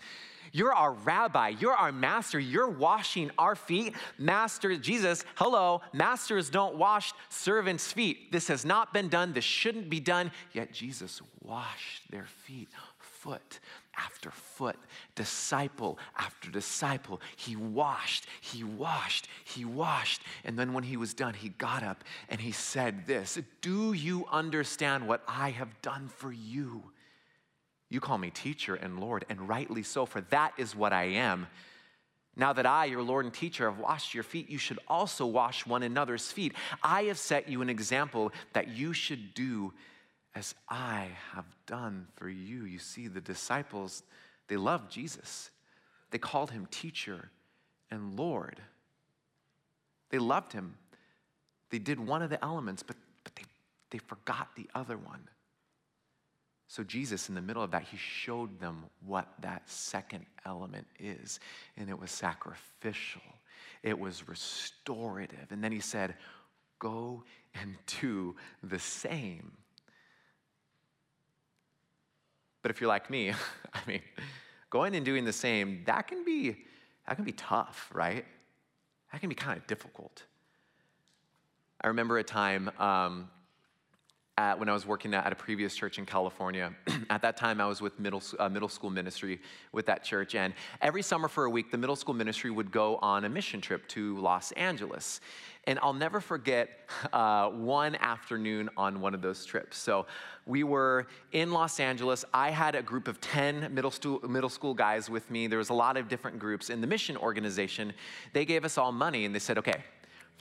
You're 0.52 0.72
our 0.74 0.92
rabbi. 0.92 1.50
You're 1.60 1.74
our 1.74 1.92
master. 1.92 2.38
You're 2.38 2.68
washing 2.68 3.30
our 3.38 3.54
feet. 3.54 3.94
Master 4.18 4.76
Jesus, 4.76 5.24
hello, 5.36 5.80
masters 5.92 6.50
don't 6.50 6.76
wash 6.76 7.12
servants' 7.28 7.92
feet. 7.92 8.32
This 8.32 8.48
has 8.48 8.64
not 8.64 8.92
been 8.92 9.08
done. 9.08 9.32
This 9.32 9.44
shouldn't 9.44 9.88
be 9.88 10.00
done. 10.00 10.32
Yet 10.52 10.72
Jesus 10.72 11.22
washed 11.42 12.10
their 12.10 12.26
feet, 12.26 12.68
foot 12.98 13.60
after 13.96 14.30
foot, 14.30 14.76
disciple 15.14 15.98
after 16.16 16.50
disciple. 16.50 17.20
He 17.36 17.54
washed, 17.54 18.26
he 18.40 18.64
washed, 18.64 19.28
he 19.44 19.64
washed. 19.64 20.22
And 20.44 20.58
then 20.58 20.72
when 20.72 20.84
he 20.84 20.96
was 20.96 21.14
done, 21.14 21.34
he 21.34 21.50
got 21.50 21.82
up 21.82 22.02
and 22.28 22.40
he 22.40 22.52
said 22.52 23.06
this 23.06 23.38
Do 23.60 23.92
you 23.92 24.26
understand 24.30 25.06
what 25.06 25.22
I 25.28 25.50
have 25.50 25.80
done 25.82 26.08
for 26.08 26.32
you? 26.32 26.82
You 27.90 28.00
call 28.00 28.18
me 28.18 28.30
teacher 28.30 28.76
and 28.76 29.00
Lord, 29.00 29.26
and 29.28 29.48
rightly 29.48 29.82
so, 29.82 30.06
for 30.06 30.20
that 30.22 30.54
is 30.56 30.74
what 30.74 30.92
I 30.92 31.04
am. 31.04 31.48
Now 32.36 32.52
that 32.52 32.64
I, 32.64 32.84
your 32.84 33.02
Lord 33.02 33.24
and 33.24 33.34
teacher, 33.34 33.68
have 33.68 33.80
washed 33.80 34.14
your 34.14 34.22
feet, 34.22 34.48
you 34.48 34.58
should 34.58 34.78
also 34.86 35.26
wash 35.26 35.66
one 35.66 35.82
another's 35.82 36.30
feet. 36.30 36.54
I 36.82 37.02
have 37.04 37.18
set 37.18 37.48
you 37.48 37.60
an 37.60 37.68
example 37.68 38.32
that 38.52 38.68
you 38.68 38.92
should 38.92 39.34
do 39.34 39.72
as 40.34 40.54
I 40.68 41.08
have 41.32 41.44
done 41.66 42.06
for 42.14 42.28
you. 42.28 42.64
You 42.64 42.78
see, 42.78 43.08
the 43.08 43.20
disciples, 43.20 44.04
they 44.46 44.56
loved 44.56 44.90
Jesus. 44.90 45.50
They 46.12 46.18
called 46.18 46.52
him 46.52 46.68
teacher 46.70 47.30
and 47.90 48.16
Lord. 48.16 48.60
They 50.10 50.18
loved 50.18 50.52
him. 50.52 50.76
They 51.70 51.78
did 51.78 51.98
one 51.98 52.22
of 52.22 52.30
the 52.30 52.42
elements, 52.44 52.84
but, 52.84 52.96
but 53.24 53.34
they, 53.34 53.44
they 53.90 53.98
forgot 53.98 54.54
the 54.54 54.68
other 54.74 54.96
one. 54.96 55.28
So, 56.70 56.84
Jesus, 56.84 57.28
in 57.28 57.34
the 57.34 57.42
middle 57.42 57.64
of 57.64 57.72
that, 57.72 57.82
he 57.82 57.96
showed 57.96 58.60
them 58.60 58.84
what 59.04 59.26
that 59.40 59.68
second 59.68 60.24
element 60.46 60.86
is. 61.00 61.40
And 61.76 61.90
it 61.90 61.98
was 61.98 62.12
sacrificial, 62.12 63.22
it 63.82 63.98
was 63.98 64.28
restorative. 64.28 65.50
And 65.50 65.64
then 65.64 65.72
he 65.72 65.80
said, 65.80 66.14
Go 66.78 67.24
and 67.60 67.74
do 68.00 68.36
the 68.62 68.78
same. 68.78 69.50
But 72.62 72.70
if 72.70 72.80
you're 72.80 72.86
like 72.86 73.10
me, 73.10 73.32
I 73.74 73.80
mean, 73.88 74.02
going 74.70 74.94
and 74.94 75.04
doing 75.04 75.24
the 75.24 75.32
same, 75.32 75.82
that 75.86 76.06
can 76.06 76.24
be, 76.24 76.56
that 77.08 77.16
can 77.16 77.24
be 77.24 77.32
tough, 77.32 77.90
right? 77.92 78.24
That 79.10 79.20
can 79.20 79.28
be 79.28 79.34
kind 79.34 79.58
of 79.58 79.66
difficult. 79.66 80.22
I 81.80 81.88
remember 81.88 82.18
a 82.18 82.22
time 82.22 82.70
um, 82.78 83.28
at, 84.40 84.58
when 84.58 84.68
I 84.68 84.72
was 84.72 84.86
working 84.86 85.12
at, 85.12 85.30
a 85.30 85.36
previous 85.36 85.74
church 85.76 85.98
in 85.98 86.06
California. 86.06 86.72
at 87.10 87.20
that 87.22 87.36
time, 87.36 87.60
I 87.60 87.66
was 87.66 87.80
with 87.80 87.98
middle, 88.00 88.22
uh, 88.38 88.48
middle 88.48 88.68
school 88.68 88.90
ministry 88.90 89.40
with 89.72 89.86
that 89.86 90.02
church. 90.02 90.34
And 90.34 90.54
every 90.80 91.02
summer 91.02 91.28
for 91.28 91.44
a 91.44 91.50
week, 91.50 91.70
the 91.70 91.76
middle 91.76 91.96
school 91.96 92.14
ministry 92.14 92.50
would 92.50 92.70
go 92.70 92.96
on 92.96 93.24
a 93.24 93.28
mission 93.28 93.60
trip 93.60 93.86
to 93.88 94.16
Los 94.18 94.52
Angeles. 94.52 95.20
And 95.66 95.78
I'll 95.82 95.92
never 95.92 96.20
forget 96.20 96.70
uh, 97.12 97.50
one 97.50 97.96
afternoon 97.96 98.70
on 98.76 99.00
one 99.00 99.14
of 99.14 99.20
those 99.20 99.44
trips. 99.44 99.76
So 99.76 100.06
we 100.46 100.64
were 100.64 101.06
in 101.32 101.52
Los 101.52 101.78
Angeles. 101.78 102.24
I 102.32 102.50
had 102.50 102.74
a 102.74 102.82
group 102.82 103.08
of 103.08 103.20
10 103.20 103.74
middle 103.74 103.90
school, 103.90 104.20
middle 104.26 104.48
school 104.48 104.72
guys 104.72 105.10
with 105.10 105.30
me. 105.30 105.48
There 105.48 105.58
was 105.58 105.70
a 105.70 105.74
lot 105.74 105.98
of 105.98 106.08
different 106.08 106.38
groups. 106.38 106.70
In 106.70 106.80
the 106.80 106.86
mission 106.86 107.16
organization, 107.18 107.92
they 108.32 108.46
gave 108.46 108.64
us 108.64 108.78
all 108.78 108.90
money 108.90 109.26
and 109.26 109.34
they 109.34 109.38
said, 109.38 109.58
okay, 109.58 109.84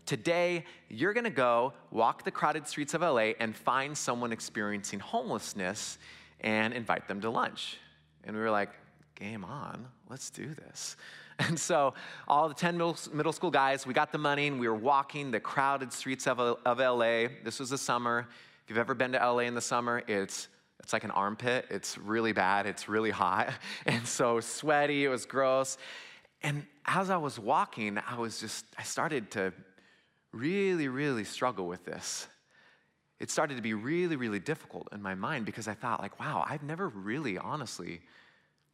Today, 0.10 0.66
you're 0.88 1.14
gonna 1.14 1.30
go 1.30 1.72
walk 1.92 2.24
the 2.24 2.32
crowded 2.32 2.68
streets 2.68 2.96
of 2.96 3.02
LA 3.02 3.34
and 3.40 3.56
find 3.56 3.96
someone 3.96 4.32
experiencing 4.32 5.00
homelessness 5.00 6.00
and 6.42 6.74
invite 6.74 7.08
them 7.08 7.22
to 7.22 7.30
lunch. 7.30 7.78
And 8.24 8.36
we 8.36 8.42
were 8.42 8.50
like, 8.50 8.72
game 9.14 9.46
on, 9.46 9.86
let's 10.10 10.32
do 10.32 10.48
this. 10.56 10.98
And 11.38 11.60
so, 11.60 11.94
all 12.28 12.50
the 12.50 12.56
10 12.56 12.76
middle, 12.76 13.32
school 13.32 13.52
guys, 13.52 13.86
we 13.86 13.94
got 13.94 14.12
the 14.12 14.18
money 14.18 14.48
and 14.48 14.60
we 14.60 14.68
were 14.68 14.74
walking 14.74 15.30
the 15.30 15.40
crowded 15.40 15.94
streets 15.94 16.26
of, 16.26 16.40
of 16.40 16.80
LA. 16.80 17.28
This 17.44 17.60
was 17.60 17.70
the 17.70 17.78
summer. 17.78 18.28
If 18.64 18.70
you've 18.70 18.80
ever 18.80 18.96
been 18.96 19.12
to 19.12 19.20
LA 19.20 19.42
in 19.42 19.54
the 19.54 19.62
summer, 19.62 20.02
it's 20.08 20.48
it's 20.80 20.92
like 20.92 21.04
an 21.04 21.12
armpit. 21.12 21.68
It's 21.70 22.00
really 22.00 22.34
bad. 22.34 22.66
It's 22.66 22.90
really 22.90 23.12
hot. 23.12 23.54
And 23.86 24.08
so 24.08 24.40
sweaty. 24.40 25.06
It 25.06 25.10
was 25.10 25.28
gross. 25.28 25.78
And 26.42 26.66
as 26.86 27.10
I 27.10 27.18
was 27.18 27.38
walking, 27.38 28.00
I 28.00 28.18
was 28.18 28.40
just, 28.40 28.66
I 28.78 28.84
started 28.84 29.30
to 29.32 29.54
really, 30.32 30.88
really 30.88 31.24
struggle 31.24 31.68
with 31.68 31.86
this. 31.86 32.28
It 33.20 33.30
started 33.30 33.56
to 33.56 33.62
be 33.62 33.74
really, 33.74 34.16
really 34.16 34.40
difficult 34.40 34.88
in 34.92 35.02
my 35.02 35.16
mind 35.16 35.46
because 35.46 35.68
I 35.68 35.74
thought, 35.74 36.02
like, 36.02 36.20
wow, 36.20 36.44
I've 36.48 36.64
never 36.64 36.88
really 36.88 37.38
honestly 37.38 38.02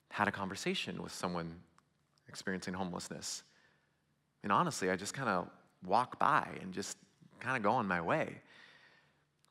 had 0.10 0.28
a 0.28 0.32
conversation 0.32 1.02
with 1.02 1.12
someone 1.12 1.56
experiencing 2.28 2.74
homelessness. 2.74 3.44
And 4.44 4.52
honestly, 4.52 4.92
I 4.92 4.96
just 4.96 5.14
kind 5.14 5.30
of 5.30 5.48
walk 5.86 6.20
by 6.20 6.48
and 6.62 6.74
just 6.74 6.98
kind 7.40 7.58
of 7.58 7.64
go 7.64 7.72
on 7.72 7.88
my 7.88 8.02
way. 8.02 8.42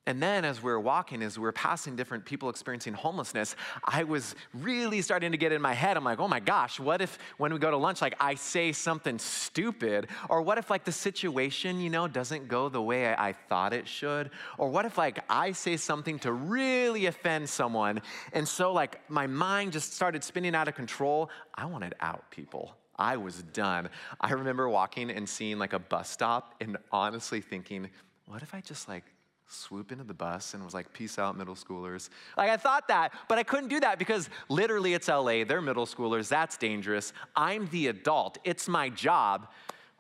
And 0.07 0.23
then 0.23 0.45
as 0.45 0.63
we 0.63 0.71
were 0.71 0.81
walking, 0.81 1.23
as 1.23 1.39
we 1.39 1.43
were 1.43 1.53
passing 1.53 1.97
different 1.97 2.27
people 2.27 2.51
experiencing 2.51 2.93
homelessness, 2.93 3.57
I 3.85 4.05
was 4.05 4.35
really 4.53 5.01
starting 5.01 5.33
to 5.33 5.39
get 5.39 5.51
in 5.51 5.63
my 5.63 5.73
head. 5.73 5.97
I'm 5.97 6.05
like, 6.05 6.21
oh 6.21 6.29
my 6.29 6.41
gosh, 6.41 6.79
what 6.79 7.01
if 7.01 7.19
when 7.39 7.55
we 7.55 7.59
go 7.59 7.71
to 7.71 7.77
lunch, 7.79 8.03
like 8.03 8.15
I 8.21 8.35
say 8.35 8.73
something 8.73 9.19
stupid? 9.19 10.09
Or 10.29 10.43
what 10.43 10.59
if 10.59 10.69
like 10.69 10.85
the 10.85 10.93
situation, 10.93 11.81
you 11.81 11.89
know, 11.89 12.07
doesn't 12.07 12.49
go 12.49 12.69
the 12.69 12.83
way 12.83 13.15
I, 13.15 13.35
thought 13.49 13.73
it 13.73 13.89
should? 13.89 14.31
Or 14.59 14.69
what 14.69 14.85
if 14.85 14.97
like 14.99 15.21
I 15.29 15.53
say 15.53 15.77
something 15.77 16.19
to 16.21 16.33
really 16.33 17.07
offend 17.07 17.49
someone? 17.49 18.03
And 18.33 18.47
so 18.47 18.73
like 18.73 19.01
my 19.11 19.27
mind 19.27 19.73
just 19.73 19.95
started 19.95 20.23
spinning 20.23 20.55
out 20.55 20.69
of 20.69 20.75
control. 20.75 21.31
I 21.55 21.65
wanted 21.65 21.95
out 22.01 22.31
people. 22.31 22.77
I 22.97 23.17
was 23.17 23.43
done. 23.55 23.89
I 24.21 24.33
remember 24.33 24.69
walking 24.69 25.11
and 25.11 25.29
seeing 25.29 25.59
like 25.59 25.73
a 25.73 25.79
bus 25.79 26.11
stop 26.11 26.55
and 26.61 26.77
honestly 26.93 27.41
thinking, 27.41 27.91
what 28.27 28.43
if 28.43 28.55
I 28.55 28.61
just 28.61 28.89
like 28.89 29.05
swoop 29.49 29.93
into 29.93 30.05
the 30.05 30.15
bus 30.15 30.55
and 30.55 30.65
was 30.65 30.75
like, 30.75 30.93
peace 30.93 31.19
out, 31.19 31.37
middle 31.37 31.55
schoolers. 31.55 32.09
Like, 32.37 32.51
I 32.51 32.57
thought 32.57 32.89
that, 32.89 33.13
but 33.29 33.39
I 33.39 33.43
couldn't 33.43 33.69
do 33.69 33.81
that 33.81 33.99
because 33.99 34.29
literally 34.49 34.95
it's 34.95 35.09
LA, 35.09 35.45
they're 35.45 35.61
middle 35.61 35.87
schoolers, 35.87 36.29
that's 36.29 36.57
dangerous. 36.57 37.13
I'm 37.37 37.69
the 37.69 37.89
adult, 37.89 38.39
it's 38.45 38.69
my 38.69 38.89
job. 38.89 39.49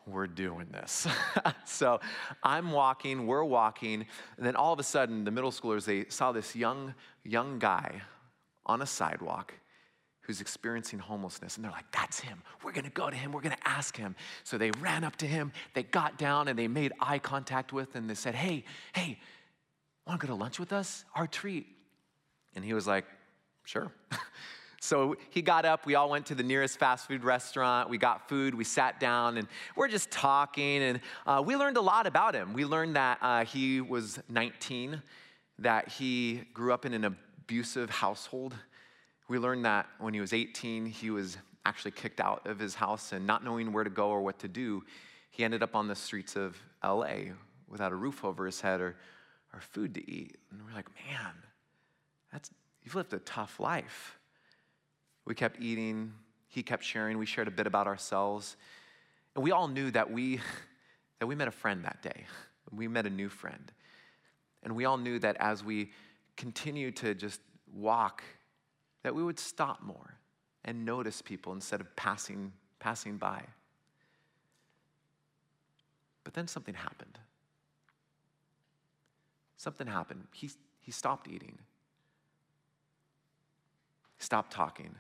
We're 0.07 0.27
doing 0.27 0.69
this. 0.71 1.07
so 1.65 2.01
I'm 2.43 2.73
walking, 2.73 3.27
we're 3.27 3.45
walking, 3.45 4.05
and 4.37 4.47
then 4.47 4.55
all 4.55 4.73
of 4.73 4.79
a 4.79 4.83
sudden, 4.83 5.25
the 5.25 5.31
middle 5.31 5.51
schoolers, 5.51 5.87
they 5.87 6.07
saw 6.09 6.31
this 6.33 6.55
young, 6.55 6.95
young 7.23 7.59
guy 7.59 8.03
on 8.67 8.83
a 8.83 8.87
sidewalk 8.87 9.55
who's 10.25 10.41
experiencing 10.41 10.99
homelessness. 10.99 11.57
And 11.57 11.65
they're 11.65 11.73
like, 11.73 11.91
that's 11.93 12.19
him. 12.19 12.43
We're 12.63 12.73
gonna 12.73 12.91
go 12.91 13.11
to 13.11 13.17
him. 13.17 13.33
We're 13.33 13.43
gonna 13.43 13.57
ask 13.65 13.97
him. 13.97 14.17
So 14.43 14.57
they 14.57 14.71
ran 14.81 15.05
up 15.05 15.17
to 15.17 15.27
him, 15.27 15.53
they 15.75 15.83
got 15.83 16.19
down 16.19 16.49
and 16.49 16.59
they 16.59 16.69
made 16.69 16.93
eye 17.01 17.19
contact 17.19 17.73
with 17.73 17.95
and 17.95 18.09
they 18.09 18.15
said, 18.15 18.35
hey, 18.35 18.65
hey, 18.95 19.19
wanna 20.07 20.19
go 20.19 20.29
to 20.29 20.35
lunch 20.35 20.59
with 20.59 20.73
us? 20.73 21.05
Our 21.15 21.27
treat. 21.27 21.67
And 22.55 22.65
he 22.65 22.75
was 22.75 22.87
like, 22.87 23.05
sure. 23.65 23.91
so 24.81 25.17
he 25.31 25.43
got 25.43 25.65
up, 25.65 25.87
we 25.87 25.95
all 25.95 26.11
went 26.11 26.27
to 26.27 26.35
the 26.35 26.43
nearest 26.43 26.79
fast 26.79 27.09
food 27.09 27.25
restaurant, 27.25 27.89
we 27.89 27.99
got 27.99 28.29
food, 28.29 28.55
we 28.55 28.65
sat 28.65 29.01
down, 29.01 29.39
and 29.39 29.49
we're 29.77 29.89
just 29.89 30.11
talking. 30.11 30.83
And 30.83 31.01
uh, 31.27 31.43
we 31.45 31.57
learned 31.57 31.77
a 31.77 31.83
lot 31.83 32.07
about 32.07 32.35
him. 32.35 32.53
We 32.53 32.65
learned 32.65 32.97
that 32.97 33.19
uh, 33.21 33.45
he 33.45 33.81
was 33.81 34.19
19, 34.29 35.03
that 35.59 35.89
he 35.89 36.43
grew 36.53 36.73
up 36.73 36.85
in 36.85 36.95
an 36.95 37.05
abusive 37.05 37.91
household 37.91 38.55
we 39.29 39.39
learned 39.39 39.65
that 39.65 39.87
when 39.99 40.15
he 40.15 40.21
was 40.21 40.33
18, 40.33 40.87
he 40.87 41.11
was 41.11 41.39
actually 41.65 41.93
kicked 41.93 42.21
out 42.21 42.47
of 42.47 42.59
his 42.59 42.75
house 42.75 43.13
and 43.13 43.27
not 43.27 43.43
knowing 43.43 43.73
where 43.73 43.85
to 43.85 43.91
go 43.91 44.09
or 44.09 44.21
what 44.21 44.39
to 44.41 44.49
do, 44.49 44.85
he 45.31 45.45
ended 45.45 45.63
up 45.63 45.75
on 45.75 45.89
the 45.89 45.95
streets 45.95 46.37
of 46.37 46.57
LA 46.83 47.33
without 47.69 47.91
a 47.91 47.95
roof 47.95 48.25
over 48.25 48.45
his 48.45 48.61
head 48.61 48.81
or, 48.81 48.97
or 49.55 49.61
food 49.61 49.95
to 49.95 50.11
eat. 50.11 50.37
And 50.51 50.61
we're 50.65 50.75
like, 50.75 50.89
man, 51.09 51.33
that's, 52.33 52.51
you've 52.83 52.95
lived 52.95 53.13
a 53.13 53.19
tough 53.21 53.61
life. 53.61 54.19
We 55.25 55.35
kept 55.35 55.61
eating, 55.61 56.13
he 56.49 56.63
kept 56.63 56.85
sharing, 56.85 57.19
we 57.19 57.27
shared 57.27 57.49
a 57.49 57.53
bit 57.53 57.67
about 57.67 57.87
ourselves. 57.87 58.57
And 59.35 59.43
we 59.45 59.53
all 59.53 59.69
knew 59.69 59.91
that 59.93 60.11
we, 60.11 60.41
that 61.21 61.27
we 61.27 61.35
met 61.35 61.49
a 61.49 61.53
friend 61.53 61.85
that 61.85 62.03
day. 62.03 62.27
We 62.73 62.89
met 62.89 63.07
a 63.07 63.11
new 63.11 63.29
friend. 63.29 63.73
And 64.63 64.75
we 64.75 64.85
all 64.85 64.97
knew 64.97 65.19
that 65.21 65.37
as 65.39 65.63
we 65.63 65.93
continue 66.37 66.91
to 66.91 67.15
just 67.15 67.41
walk 67.73 68.23
that 69.03 69.15
we 69.15 69.23
would 69.23 69.39
stop 69.39 69.83
more 69.83 70.19
and 70.65 70.85
notice 70.85 71.23
people 71.23 71.53
instead 71.53 71.81
of 71.81 71.95
passing, 71.95 72.53
passing 72.81 73.19
by. 73.19 73.43
But 76.25 76.33
then 76.33 76.49
something 76.49 76.75
happened. 76.75 77.19
Something 79.57 79.87
happened. 79.87 80.27
He, 80.33 80.51
he 80.81 80.93
stopped 80.93 81.29
eating, 81.29 81.59
stopped 84.19 84.53
talking. 84.53 84.87
In 84.87 84.95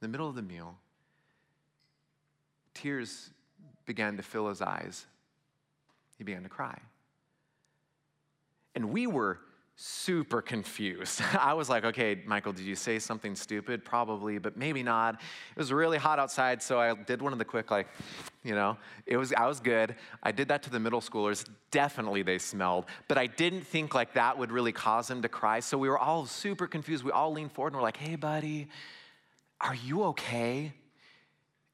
the 0.00 0.08
middle 0.08 0.28
of 0.28 0.34
the 0.34 0.42
meal, 0.42 0.78
tears 2.74 3.30
began 3.86 4.16
to 4.16 4.22
fill 4.22 4.48
his 4.48 4.60
eyes. 4.62 5.06
He 6.18 6.24
began 6.24 6.42
to 6.42 6.48
cry. 6.48 6.78
And 8.74 8.90
we 8.90 9.06
were 9.06 9.40
super 9.84 10.40
confused. 10.40 11.20
I 11.38 11.54
was 11.54 11.68
like, 11.68 11.84
okay, 11.84 12.22
Michael, 12.24 12.52
did 12.52 12.64
you 12.64 12.76
say 12.76 13.00
something 13.00 13.34
stupid? 13.34 13.84
Probably, 13.84 14.38
but 14.38 14.56
maybe 14.56 14.82
not. 14.82 15.14
It 15.14 15.58
was 15.58 15.72
really 15.72 15.98
hot 15.98 16.20
outside, 16.20 16.62
so 16.62 16.78
I 16.80 16.94
did 16.94 17.20
one 17.20 17.32
of 17.32 17.40
the 17.40 17.44
quick, 17.44 17.70
like, 17.70 17.88
you 18.44 18.54
know, 18.54 18.76
it 19.06 19.16
was, 19.16 19.32
I 19.32 19.46
was 19.46 19.58
good. 19.58 19.96
I 20.22 20.30
did 20.30 20.46
that 20.48 20.62
to 20.62 20.70
the 20.70 20.78
middle 20.78 21.00
schoolers. 21.00 21.48
Definitely 21.72 22.22
they 22.22 22.38
smelled, 22.38 22.86
but 23.08 23.18
I 23.18 23.26
didn't 23.26 23.66
think 23.66 23.92
like 23.94 24.14
that 24.14 24.38
would 24.38 24.52
really 24.52 24.72
cause 24.72 25.08
them 25.08 25.20
to 25.22 25.28
cry. 25.28 25.58
So 25.58 25.76
we 25.76 25.88
were 25.88 25.98
all 25.98 26.26
super 26.26 26.68
confused. 26.68 27.02
We 27.02 27.10
all 27.10 27.32
leaned 27.32 27.52
forward 27.52 27.72
and 27.72 27.76
we're 27.76 27.82
like, 27.82 27.96
hey, 27.96 28.14
buddy, 28.16 28.68
Are 29.60 29.74
you 29.74 30.04
okay? 30.04 30.72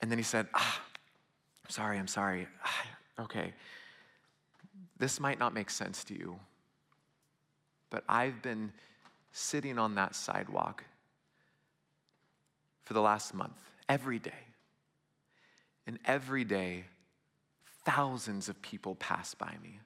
And 0.00 0.10
then 0.10 0.18
he 0.18 0.24
said, 0.24 0.46
Ah, 0.54 0.82
I'm 1.64 1.70
sorry, 1.70 1.98
I'm 1.98 2.08
sorry. 2.08 2.46
Okay. 3.20 3.52
This 4.96 5.18
might 5.18 5.40
not 5.40 5.52
make 5.52 5.70
sense 5.70 6.04
to 6.04 6.14
you, 6.14 6.38
but 7.90 8.04
I've 8.08 8.42
been 8.42 8.72
sitting 9.32 9.78
on 9.78 9.94
that 9.96 10.14
sidewalk 10.14 10.84
for 12.84 12.94
the 12.94 13.00
last 13.00 13.34
month, 13.34 13.58
every 13.88 14.18
day. 14.18 14.32
And 15.86 15.98
every 16.04 16.44
day, 16.44 16.84
thousands 17.84 18.48
of 18.48 18.60
people 18.62 18.94
pass 18.94 19.34
by 19.34 19.54
me. 19.62 19.80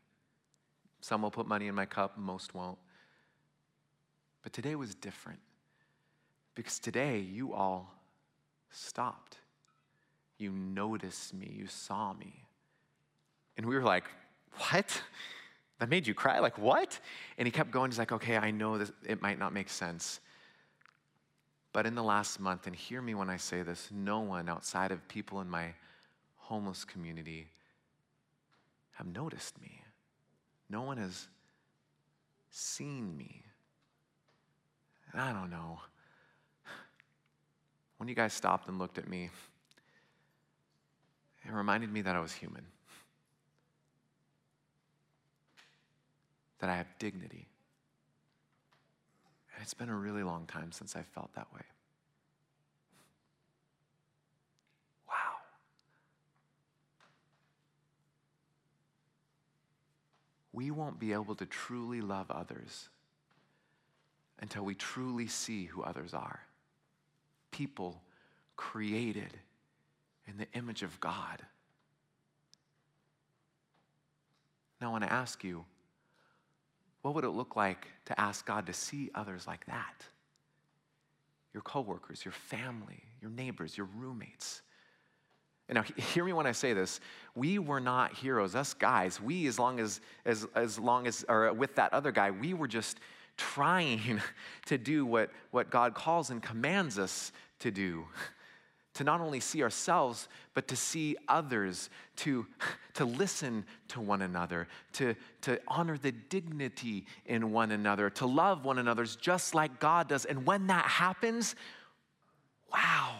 Some 1.00 1.22
will 1.22 1.30
put 1.30 1.46
money 1.46 1.66
in 1.66 1.74
my 1.74 1.86
cup, 1.86 2.16
most 2.16 2.54
won't. 2.54 2.78
But 4.42 4.52
today 4.52 4.74
was 4.74 4.94
different 4.94 5.40
because 6.54 6.78
today 6.78 7.18
you 7.18 7.52
all 7.54 7.92
stopped. 8.70 9.38
You 10.38 10.50
noticed 10.50 11.34
me, 11.34 11.52
you 11.52 11.66
saw 11.66 12.12
me. 12.12 12.44
And 13.56 13.66
we 13.66 13.76
were 13.76 13.84
like, 13.84 14.04
What? 14.70 15.02
That 15.82 15.88
made 15.88 16.06
you 16.06 16.14
cry? 16.14 16.38
Like, 16.38 16.58
what? 16.58 17.00
And 17.36 17.44
he 17.44 17.50
kept 17.50 17.72
going. 17.72 17.90
He's 17.90 17.98
like, 17.98 18.12
Okay, 18.12 18.36
I 18.36 18.52
know 18.52 18.78
this, 18.78 18.92
it 19.04 19.20
might 19.20 19.36
not 19.36 19.52
make 19.52 19.68
sense. 19.68 20.20
But 21.72 21.86
in 21.86 21.96
the 21.96 22.04
last 22.04 22.38
month, 22.38 22.68
and 22.68 22.76
hear 22.76 23.02
me 23.02 23.16
when 23.16 23.28
I 23.28 23.36
say 23.36 23.62
this, 23.62 23.88
no 23.90 24.20
one 24.20 24.48
outside 24.48 24.92
of 24.92 25.08
people 25.08 25.40
in 25.40 25.50
my 25.50 25.74
homeless 26.36 26.84
community 26.84 27.48
have 28.92 29.08
noticed 29.08 29.60
me. 29.60 29.82
No 30.70 30.82
one 30.82 30.98
has 30.98 31.26
seen 32.48 33.16
me. 33.16 33.42
And 35.10 35.20
I 35.20 35.32
don't 35.32 35.50
know. 35.50 35.80
When 37.96 38.08
you 38.08 38.14
guys 38.14 38.32
stopped 38.32 38.68
and 38.68 38.78
looked 38.78 38.98
at 38.98 39.08
me, 39.08 39.30
it 41.44 41.52
reminded 41.52 41.92
me 41.92 42.02
that 42.02 42.14
I 42.14 42.20
was 42.20 42.32
human, 42.32 42.66
that 46.62 46.70
I 46.70 46.76
have 46.76 46.96
dignity. 47.00 47.48
And 49.52 49.62
it's 49.62 49.74
been 49.74 49.88
a 49.88 49.96
really 49.96 50.22
long 50.22 50.46
time 50.46 50.70
since 50.70 50.94
I 50.94 51.02
felt 51.02 51.34
that 51.34 51.52
way. 51.52 51.62
Wow. 55.08 55.40
We 60.52 60.70
won't 60.70 61.00
be 61.00 61.12
able 61.12 61.34
to 61.34 61.46
truly 61.46 62.00
love 62.00 62.30
others 62.30 62.88
until 64.38 64.62
we 64.62 64.76
truly 64.76 65.26
see 65.26 65.64
who 65.64 65.82
others 65.82 66.14
are. 66.14 66.42
People 67.50 68.02
created 68.54 69.36
in 70.28 70.36
the 70.36 70.46
image 70.54 70.84
of 70.84 71.00
God. 71.00 71.42
Now, 74.80 74.90
I 74.90 74.92
want 74.92 75.02
to 75.02 75.12
ask 75.12 75.42
you 75.42 75.64
what 77.02 77.14
would 77.14 77.24
it 77.24 77.30
look 77.30 77.56
like 77.56 77.86
to 78.06 78.20
ask 78.20 78.46
God 78.46 78.66
to 78.66 78.72
see 78.72 79.10
others 79.14 79.46
like 79.46 79.66
that? 79.66 80.04
Your 81.52 81.62
coworkers, 81.62 82.24
your 82.24 82.32
family, 82.32 83.02
your 83.20 83.30
neighbors, 83.30 83.76
your 83.76 83.88
roommates. 83.96 84.62
And 85.68 85.76
now, 85.76 85.82
hear 85.96 86.24
me 86.24 86.32
when 86.32 86.46
I 86.46 86.52
say 86.52 86.72
this. 86.72 87.00
We 87.34 87.58
were 87.58 87.80
not 87.80 88.14
heroes. 88.14 88.54
Us 88.54 88.74
guys, 88.74 89.20
we, 89.20 89.46
as 89.46 89.58
long 89.58 89.80
as, 89.80 90.00
as, 90.24 90.46
as 90.54 90.78
long 90.78 91.06
as, 91.06 91.24
or 91.28 91.52
with 91.52 91.74
that 91.74 91.92
other 91.92 92.12
guy, 92.12 92.30
we 92.30 92.54
were 92.54 92.68
just 92.68 92.98
trying 93.36 94.20
to 94.66 94.78
do 94.78 95.04
what, 95.04 95.30
what 95.50 95.70
God 95.70 95.94
calls 95.94 96.30
and 96.30 96.42
commands 96.42 96.98
us 96.98 97.32
to 97.60 97.70
do 97.70 98.06
to 98.94 99.04
not 99.04 99.20
only 99.20 99.40
see 99.40 99.62
ourselves, 99.62 100.28
but 100.54 100.68
to 100.68 100.76
see 100.76 101.16
others, 101.28 101.88
to, 102.16 102.46
to 102.94 103.04
listen 103.04 103.64
to 103.88 104.00
one 104.00 104.22
another, 104.22 104.68
to, 104.94 105.14
to 105.42 105.60
honor 105.66 105.96
the 105.96 106.12
dignity 106.12 107.06
in 107.26 107.52
one 107.52 107.70
another, 107.72 108.10
to 108.10 108.26
love 108.26 108.64
one 108.64 108.78
another 108.78 109.04
just 109.04 109.54
like 109.54 109.80
God 109.80 110.08
does. 110.08 110.24
And 110.24 110.46
when 110.46 110.66
that 110.66 110.84
happens, 110.84 111.54
wow. 112.72 113.16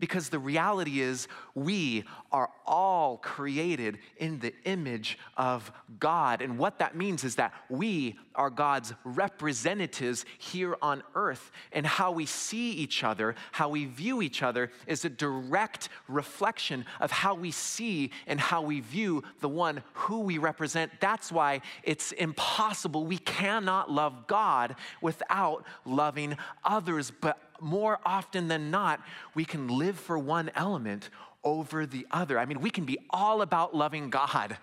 Because 0.00 0.30
the 0.30 0.38
reality 0.38 1.00
is, 1.00 1.28
we 1.54 2.04
are 2.32 2.50
all 2.66 3.18
created 3.18 3.98
in 4.16 4.38
the 4.38 4.54
image 4.64 5.18
of 5.36 5.70
God. 5.98 6.40
And 6.42 6.58
what 6.58 6.78
that 6.78 6.96
means 6.96 7.22
is 7.22 7.36
that 7.36 7.52
we 7.68 8.18
are 8.34 8.50
God's 8.50 8.94
representatives 9.04 10.24
here 10.38 10.76
on 10.80 11.02
earth. 11.14 11.50
And 11.72 11.86
how 11.86 12.12
we 12.12 12.24
see 12.26 12.70
each 12.72 13.04
other, 13.04 13.34
how 13.52 13.68
we 13.68 13.84
view 13.84 14.22
each 14.22 14.42
other, 14.42 14.70
is 14.86 15.04
a 15.04 15.10
direct 15.10 15.90
reflection 16.08 16.86
of 17.00 17.10
how 17.10 17.34
we 17.34 17.50
see 17.50 18.10
and 18.26 18.40
how 18.40 18.62
we 18.62 18.80
view 18.80 19.22
the 19.40 19.48
one 19.48 19.82
who 19.92 20.20
we 20.20 20.38
represent. 20.38 20.92
That's 21.00 21.30
why 21.30 21.60
it's 21.82 22.12
impossible. 22.12 23.04
We 23.04 23.18
cannot 23.18 23.90
love 23.90 24.26
God 24.26 24.76
without 25.02 25.66
loving 25.84 26.36
others. 26.64 27.10
But 27.10 27.38
more 27.60 27.98
often 28.04 28.48
than 28.48 28.70
not, 28.70 29.00
we 29.34 29.44
can 29.44 29.68
live 29.68 29.98
for 29.98 30.18
one 30.18 30.50
element 30.54 31.10
over 31.44 31.86
the 31.86 32.06
other. 32.10 32.38
I 32.38 32.44
mean, 32.44 32.60
we 32.60 32.70
can 32.70 32.84
be 32.84 32.98
all 33.10 33.42
about 33.42 33.74
loving 33.74 34.10
God 34.10 34.56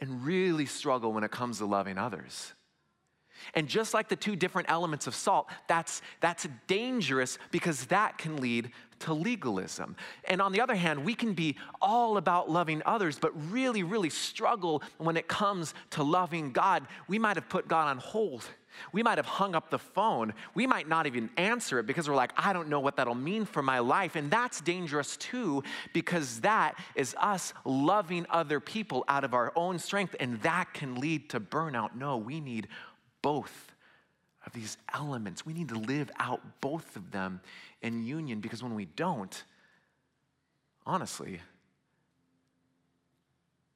and 0.00 0.24
really 0.24 0.66
struggle 0.66 1.12
when 1.12 1.24
it 1.24 1.30
comes 1.30 1.58
to 1.58 1.66
loving 1.66 1.98
others. 1.98 2.52
And 3.54 3.68
just 3.68 3.94
like 3.94 4.08
the 4.08 4.16
two 4.16 4.36
different 4.36 4.70
elements 4.70 5.06
of 5.06 5.14
salt, 5.14 5.48
that's, 5.66 6.02
that's 6.20 6.46
dangerous 6.66 7.38
because 7.50 7.86
that 7.86 8.18
can 8.18 8.36
lead 8.36 8.70
to 9.00 9.14
legalism. 9.14 9.96
And 10.24 10.40
on 10.40 10.52
the 10.52 10.60
other 10.60 10.74
hand, 10.74 11.04
we 11.04 11.14
can 11.14 11.34
be 11.34 11.56
all 11.80 12.16
about 12.16 12.50
loving 12.50 12.82
others, 12.86 13.18
but 13.18 13.32
really, 13.50 13.82
really 13.82 14.10
struggle 14.10 14.82
when 14.98 15.16
it 15.16 15.28
comes 15.28 15.74
to 15.90 16.02
loving 16.02 16.52
God. 16.52 16.86
We 17.08 17.18
might 17.18 17.36
have 17.36 17.48
put 17.48 17.68
God 17.68 17.88
on 17.88 17.98
hold. 17.98 18.44
We 18.92 19.02
might 19.02 19.18
have 19.18 19.26
hung 19.26 19.54
up 19.54 19.70
the 19.70 19.78
phone. 19.78 20.32
We 20.54 20.66
might 20.66 20.88
not 20.88 21.06
even 21.06 21.28
answer 21.36 21.80
it 21.80 21.86
because 21.86 22.08
we're 22.08 22.14
like, 22.14 22.32
I 22.36 22.52
don't 22.52 22.68
know 22.68 22.80
what 22.80 22.96
that'll 22.96 23.14
mean 23.14 23.44
for 23.44 23.62
my 23.62 23.80
life. 23.80 24.16
And 24.16 24.30
that's 24.30 24.60
dangerous 24.60 25.16
too, 25.16 25.64
because 25.92 26.40
that 26.40 26.76
is 26.94 27.16
us 27.20 27.52
loving 27.64 28.26
other 28.30 28.60
people 28.60 29.04
out 29.08 29.24
of 29.24 29.34
our 29.34 29.52
own 29.56 29.78
strength, 29.78 30.14
and 30.20 30.40
that 30.42 30.72
can 30.72 30.94
lead 30.94 31.30
to 31.30 31.40
burnout. 31.40 31.96
No, 31.96 32.16
we 32.16 32.40
need 32.40 32.68
both 33.22 33.72
of 34.46 34.52
these 34.52 34.76
elements. 34.92 35.44
We 35.44 35.52
need 35.52 35.68
to 35.68 35.78
live 35.78 36.10
out 36.18 36.40
both 36.60 36.96
of 36.96 37.10
them 37.10 37.40
in 37.82 38.04
union 38.04 38.40
because 38.40 38.62
when 38.62 38.74
we 38.74 38.86
don't, 38.86 39.42
honestly, 40.86 41.40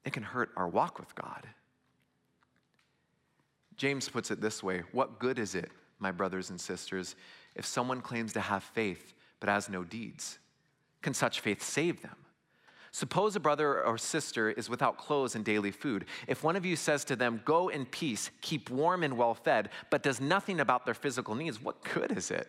it 0.04 0.12
can 0.12 0.22
hurt 0.22 0.50
our 0.56 0.68
walk 0.68 0.98
with 0.98 1.14
God. 1.14 1.46
James 3.76 4.08
puts 4.08 4.30
it 4.30 4.40
this 4.40 4.62
way 4.62 4.82
What 4.92 5.18
good 5.18 5.38
is 5.38 5.54
it, 5.54 5.70
my 5.98 6.10
brothers 6.10 6.50
and 6.50 6.60
sisters, 6.60 7.16
if 7.54 7.66
someone 7.66 8.00
claims 8.00 8.32
to 8.34 8.40
have 8.40 8.62
faith 8.62 9.14
but 9.40 9.48
has 9.48 9.68
no 9.68 9.84
deeds? 9.84 10.38
Can 11.02 11.14
such 11.14 11.40
faith 11.40 11.62
save 11.62 12.00
them? 12.00 12.16
Suppose 12.94 13.34
a 13.34 13.40
brother 13.40 13.82
or 13.82 13.98
sister 13.98 14.50
is 14.50 14.70
without 14.70 14.98
clothes 14.98 15.34
and 15.34 15.44
daily 15.44 15.72
food. 15.72 16.04
If 16.28 16.44
one 16.44 16.54
of 16.54 16.64
you 16.64 16.76
says 16.76 17.04
to 17.06 17.16
them, 17.16 17.40
Go 17.44 17.66
in 17.66 17.86
peace, 17.86 18.30
keep 18.40 18.70
warm 18.70 19.02
and 19.02 19.18
well 19.18 19.34
fed, 19.34 19.70
but 19.90 20.04
does 20.04 20.20
nothing 20.20 20.60
about 20.60 20.84
their 20.84 20.94
physical 20.94 21.34
needs, 21.34 21.60
what 21.60 21.82
good 21.82 22.16
is 22.16 22.30
it? 22.30 22.46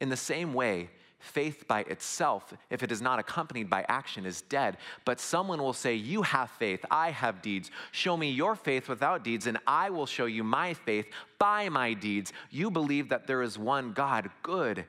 In 0.00 0.08
the 0.08 0.16
same 0.16 0.52
way, 0.52 0.90
Faith 1.20 1.66
by 1.66 1.80
itself, 1.82 2.52
if 2.68 2.82
it 2.82 2.92
is 2.92 3.00
not 3.00 3.18
accompanied 3.18 3.70
by 3.70 3.86
action, 3.88 4.26
is 4.26 4.42
dead. 4.42 4.76
But 5.06 5.20
someone 5.20 5.62
will 5.62 5.72
say, 5.72 5.94
You 5.94 6.20
have 6.20 6.50
faith, 6.50 6.84
I 6.90 7.12
have 7.12 7.40
deeds. 7.40 7.70
Show 7.92 8.16
me 8.16 8.30
your 8.30 8.56
faith 8.56 8.90
without 8.90 9.24
deeds, 9.24 9.46
and 9.46 9.56
I 9.66 9.88
will 9.88 10.04
show 10.04 10.26
you 10.26 10.44
my 10.44 10.74
faith 10.74 11.06
by 11.38 11.70
my 11.70 11.94
deeds. 11.94 12.34
You 12.50 12.70
believe 12.70 13.08
that 13.08 13.26
there 13.26 13.40
is 13.40 13.58
one 13.58 13.92
God. 13.92 14.28
Good. 14.42 14.84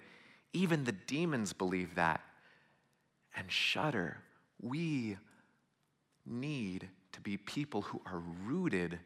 Even 0.52 0.84
the 0.84 0.92
demons 0.92 1.54
believe 1.54 1.96
that 1.96 2.22
and 3.36 3.52
shudder. 3.52 4.18
We 4.62 5.18
need 6.26 6.90
to 7.14 7.22
be 7.22 7.38
people 7.38 7.82
who 7.82 8.02
are 8.06 8.22
rooted 8.46 9.00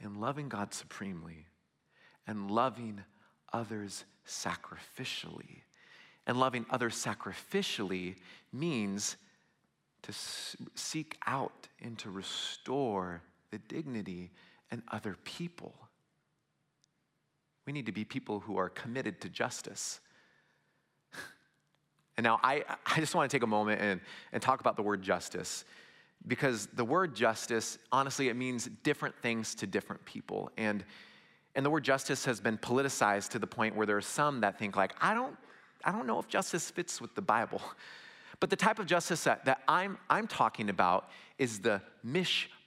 in 0.00 0.20
loving 0.20 0.48
God 0.48 0.74
supremely 0.74 1.46
and 2.26 2.50
loving 2.50 3.00
others 3.52 4.04
sacrificially 4.26 5.62
and 6.26 6.38
loving 6.38 6.64
others 6.70 6.94
sacrificially 6.94 8.16
means 8.52 9.16
to 10.02 10.12
seek 10.74 11.16
out 11.26 11.68
and 11.82 11.98
to 11.98 12.10
restore 12.10 13.22
the 13.50 13.58
dignity 13.58 14.30
in 14.70 14.82
other 14.90 15.16
people. 15.24 15.74
We 17.66 17.72
need 17.72 17.86
to 17.86 17.92
be 17.92 18.04
people 18.04 18.40
who 18.40 18.56
are 18.56 18.68
committed 18.68 19.20
to 19.22 19.28
justice. 19.28 20.00
And 22.16 22.24
now 22.24 22.40
I, 22.42 22.64
I 22.86 23.00
just 23.00 23.14
want 23.14 23.30
to 23.30 23.34
take 23.34 23.42
a 23.42 23.46
moment 23.48 23.80
and, 23.80 24.00
and 24.32 24.42
talk 24.42 24.60
about 24.60 24.76
the 24.76 24.82
word 24.82 25.02
justice 25.02 25.64
because 26.26 26.68
the 26.74 26.84
word 26.84 27.14
justice, 27.14 27.78
honestly, 27.92 28.28
it 28.28 28.34
means 28.34 28.68
different 28.82 29.14
things 29.20 29.54
to 29.56 29.66
different 29.66 30.04
people. 30.04 30.50
And 30.56 30.84
And 31.54 31.64
the 31.64 31.70
word 31.70 31.84
justice 31.84 32.24
has 32.24 32.40
been 32.40 32.58
politicized 32.58 33.30
to 33.30 33.38
the 33.38 33.46
point 33.46 33.76
where 33.76 33.86
there 33.86 33.96
are 33.96 34.00
some 34.00 34.40
that 34.40 34.58
think 34.58 34.76
like, 34.76 34.94
I 35.00 35.14
don't, 35.14 35.36
I 35.84 35.92
don't 35.92 36.06
know 36.06 36.18
if 36.18 36.28
justice 36.28 36.70
fits 36.70 37.00
with 37.00 37.14
the 37.14 37.22
Bible. 37.22 37.60
But 38.40 38.50
the 38.50 38.56
type 38.56 38.80
of 38.80 38.86
justice 38.86 39.24
that, 39.24 39.44
that 39.44 39.62
I'm, 39.68 39.96
I'm 40.10 40.26
talking 40.26 40.68
about 40.68 41.08
is 41.38 41.60
the 41.60 41.80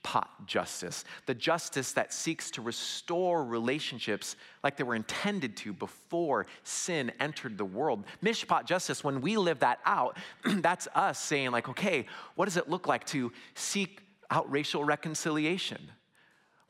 mishpat 0.04 0.26
justice, 0.46 1.04
the 1.26 1.34
justice 1.34 1.92
that 1.92 2.12
seeks 2.12 2.50
to 2.52 2.62
restore 2.62 3.44
relationships 3.44 4.36
like 4.62 4.76
they 4.76 4.84
were 4.84 4.94
intended 4.94 5.56
to 5.58 5.72
before 5.72 6.46
sin 6.64 7.12
entered 7.20 7.58
the 7.58 7.64
world. 7.64 8.04
Mishpat 8.22 8.66
justice, 8.66 9.04
when 9.04 9.20
we 9.20 9.36
live 9.36 9.60
that 9.60 9.78
out, 9.84 10.16
that's 10.44 10.88
us 10.94 11.18
saying, 11.18 11.50
like, 11.50 11.68
okay, 11.68 12.06
what 12.34 12.46
does 12.46 12.56
it 12.56 12.68
look 12.68 12.86
like 12.86 13.04
to 13.06 13.32
seek 13.54 14.00
out 14.30 14.50
racial 14.50 14.84
reconciliation? 14.84 15.90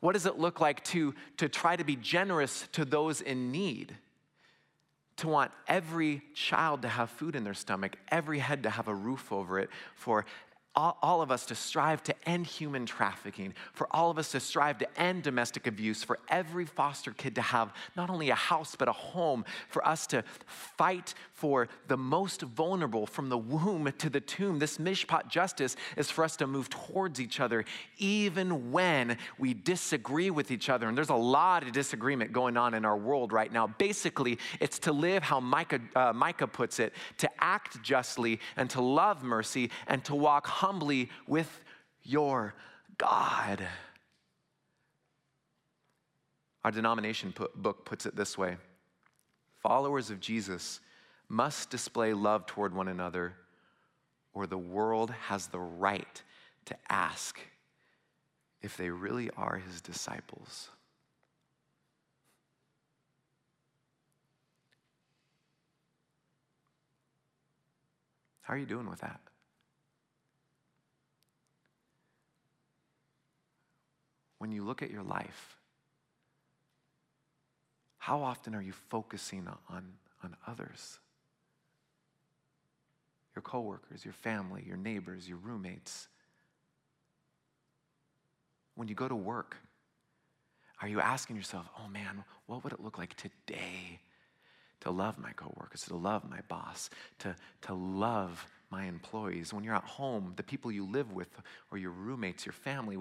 What 0.01 0.13
does 0.13 0.27
it 0.27 0.39
look 0.39 0.61
like 0.61 0.85
to, 0.85 1.15
to 1.39 1.49
try 1.49 1.75
to 1.75 1.85
be 1.85 1.97
generous 1.97 2.69
to 2.73 2.85
those 2.85 3.21
in 3.21 3.51
need? 3.51 3.97
to 5.19 5.27
want 5.27 5.51
every 5.67 6.23
child 6.33 6.83
to 6.83 6.89
have 6.89 7.11
food 7.11 7.35
in 7.35 7.43
their 7.43 7.53
stomach, 7.53 7.97
every 8.09 8.39
head 8.39 8.63
to 8.63 8.71
have 8.71 8.87
a 8.87 8.95
roof 8.95 9.33
over 9.33 9.59
it, 9.59 9.69
for 9.97 10.25
all, 10.79 11.23
of 11.23 11.31
us 11.33 11.45
to 11.47 11.55
strive 11.55 12.03
to 12.05 12.15
end 12.29 12.47
human 12.47 12.87
trafficking, 12.87 13.53
for 13.73 13.89
all 13.91 14.11
of 14.11 14.19
us 14.19 14.31
to 14.33 14.41
strive 14.41 14.79
to 14.79 15.01
end 15.01 15.25
domestic 15.25 15.67
abuse, 15.67 16.05
for 16.05 16.19
every 16.29 16.65
foster 16.65 17.11
kid 17.11 17.35
to 17.35 17.43
have 17.43 17.73
not 17.97 18.11
only 18.11 18.31
a 18.31 18.35
house 18.35 18.77
but 18.77 18.89
a 18.89 18.93
home, 18.93 19.45
for 19.69 19.87
us 19.87 20.07
to 20.07 20.23
fight 20.47 21.15
for 21.33 21.69
the 21.87 21.97
most 21.97 22.43
vulnerable 22.43 23.07
from 23.07 23.29
the 23.29 23.39
womb 23.39 23.93
to 23.99 24.11
the 24.11 24.21
tomb. 24.21 24.59
This 24.59 24.79
mishpat 24.79 25.29
justice 25.29 25.77
is 25.97 26.11
for 26.11 26.25
us 26.25 26.37
to 26.37 26.47
move 26.47 26.69
towards 26.69 27.21
each 27.21 27.41
other 27.41 27.65
even 27.99 28.73
when 28.73 29.17
we 29.39 29.55
disagree 29.55 30.31
with 30.31 30.51
each 30.51 30.69
other. 30.69 30.89
And 30.89 30.97
there's 30.97 31.11
a 31.11 31.15
lot 31.15 31.63
of 31.63 31.73
disagreement 31.73 32.33
going 32.33 32.57
on 32.57 32.75
in 32.75 32.85
our 32.85 32.97
world 32.97 33.33
right 33.33 33.53
now. 33.53 33.67
Basically, 33.67 34.39
it's 34.61 34.79
to 34.81 34.93
live 34.93 35.23
how 35.23 35.41
Micah, 35.41 35.81
uh, 35.95 36.13
Micah 36.13 36.47
puts 36.47 36.79
it, 36.79 36.93
to 37.19 37.31
act 37.39 37.83
justly 37.83 38.41
and 38.57 38.69
to 38.71 38.81
love 38.81 39.23
mercy 39.23 39.71
and 39.87 40.05
to 40.05 40.15
walk 40.15 40.47
with 41.27 41.61
your 42.03 42.55
God. 42.99 43.67
Our 46.65 46.71
denomination 46.71 47.33
book 47.55 47.85
puts 47.85 48.05
it 48.05 48.17
this 48.17 48.37
way 48.37 48.57
Followers 49.63 50.11
of 50.11 50.21
Jesus 50.21 50.81
must 51.29 51.71
display 51.71 52.13
love 52.13 52.47
toward 52.47 52.75
one 52.75 52.89
another, 52.89 53.35
or 54.33 54.47
the 54.47 54.59
world 54.59 55.11
has 55.29 55.47
the 55.47 55.59
right 55.59 56.23
to 56.67 56.77
ask 56.91 57.41
if 58.61 58.77
they 58.77 58.91
really 58.91 59.31
are 59.37 59.57
his 59.57 59.81
disciples. 59.81 60.69
How 68.43 68.55
are 68.55 68.59
you 68.59 68.67
doing 68.67 68.89
with 68.89 69.01
that? 69.01 69.21
When 74.39 74.53
you 74.53 74.65
look 74.65 74.83
at 74.83 74.91
your 74.91 75.03
life, 75.03 75.57
how 77.99 78.23
often 78.23 78.55
are 78.55 78.63
you 78.63 78.73
focusing 78.73 79.47
on, 79.69 79.85
on 80.23 80.37
others? 80.47 80.99
Your 83.35 83.43
coworkers, 83.43 84.05
your 84.05 84.15
family, 84.15 84.65
your 84.67 84.77
neighbors, 84.77 85.29
your 85.29 85.39
roommates. 85.39 86.09
When 88.75 88.89
you 88.89 88.95
go 88.95 89.09
to 89.09 89.15
work, 89.15 89.57
are 90.81 90.89
you 90.89 91.01
asking 91.01 91.37
yourself, 91.37 91.69
oh 91.79 91.89
man, 91.89 92.25
what 92.47 92.63
would 92.63 92.73
it 92.73 92.81
look 92.81 92.99
like 92.99 93.15
today 93.15 94.01
to 94.81 94.91
love 94.91 95.19
my 95.19 95.33
coworkers, 95.33 95.83
to 95.83 95.97
love 95.97 96.29
my 96.31 96.41
boss, 96.49 96.89
to, 97.19 97.35
to 97.63 97.75
love 97.75 98.47
my 98.71 98.85
employees? 98.85 99.53
When 99.53 99.65
you're 99.65 99.75
at 99.75 99.85
home, 99.85 100.35
the 100.37 100.45
people 100.45 100.71
you 100.71 100.85
live 100.85 101.13
with, 101.13 101.29
or 101.73 101.79
your 101.79 101.91
roommates, 101.91 102.47
your 102.47 102.53
family, 102.53 102.97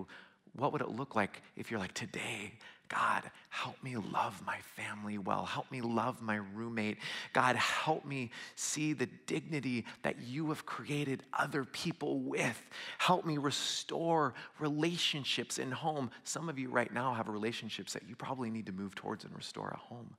what 0.58 0.74
would 0.74 0.82
it 0.82 0.90
look 0.90 1.16
like 1.16 1.42
if 1.56 1.70
you're 1.70 1.80
like, 1.80 1.94
today, 1.94 2.52
God, 2.90 3.24
help 3.50 3.82
me 3.84 3.96
love 3.96 4.42
my 4.46 4.58
family 4.76 5.18
well. 5.18 5.46
Help 5.46 5.70
me 5.72 5.82
love 5.82 6.22
my 6.22 6.38
roommate. 6.56 6.98
God, 7.34 7.56
help 7.56 8.06
me 8.06 8.32
see 8.56 8.94
the 8.94 9.08
dignity 9.26 9.86
that 10.04 10.22
you 10.22 10.50
have 10.50 10.66
created 10.66 11.24
other 11.34 11.64
people 11.64 12.20
with. 12.20 12.62
Help 12.98 13.26
me 13.26 13.38
restore 13.38 14.34
relationships 14.60 15.60
in 15.60 15.72
home. 15.72 16.10
Some 16.24 16.50
of 16.50 16.58
you 16.58 16.70
right 16.70 16.92
now 16.92 17.14
have 17.14 17.28
relationships 17.28 17.94
that 17.94 18.08
you 18.08 18.16
probably 18.16 18.50
need 18.50 18.66
to 18.66 18.72
move 18.72 18.96
towards 18.96 19.26
and 19.26 19.36
restore 19.36 19.68
at 19.68 19.80
home. 19.80 20.16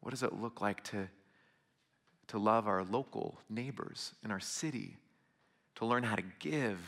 What 0.00 0.10
does 0.10 0.22
it 0.22 0.32
look 0.32 0.60
like 0.60 0.84
to, 0.84 1.08
to 2.28 2.38
love 2.38 2.68
our 2.68 2.84
local 2.84 3.40
neighbors 3.50 4.14
in 4.24 4.30
our 4.30 4.40
city? 4.40 4.96
To 5.78 5.86
learn 5.86 6.02
how 6.02 6.16
to 6.16 6.24
give, 6.40 6.78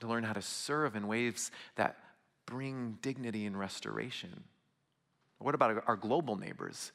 to 0.00 0.06
learn 0.06 0.24
how 0.24 0.32
to 0.32 0.42
serve 0.42 0.96
in 0.96 1.06
ways 1.06 1.50
that 1.76 1.96
bring 2.46 2.96
dignity 3.02 3.44
and 3.44 3.58
restoration. 3.58 4.44
What 5.38 5.54
about 5.54 5.84
our 5.86 5.96
global 5.96 6.36
neighbors? 6.36 6.92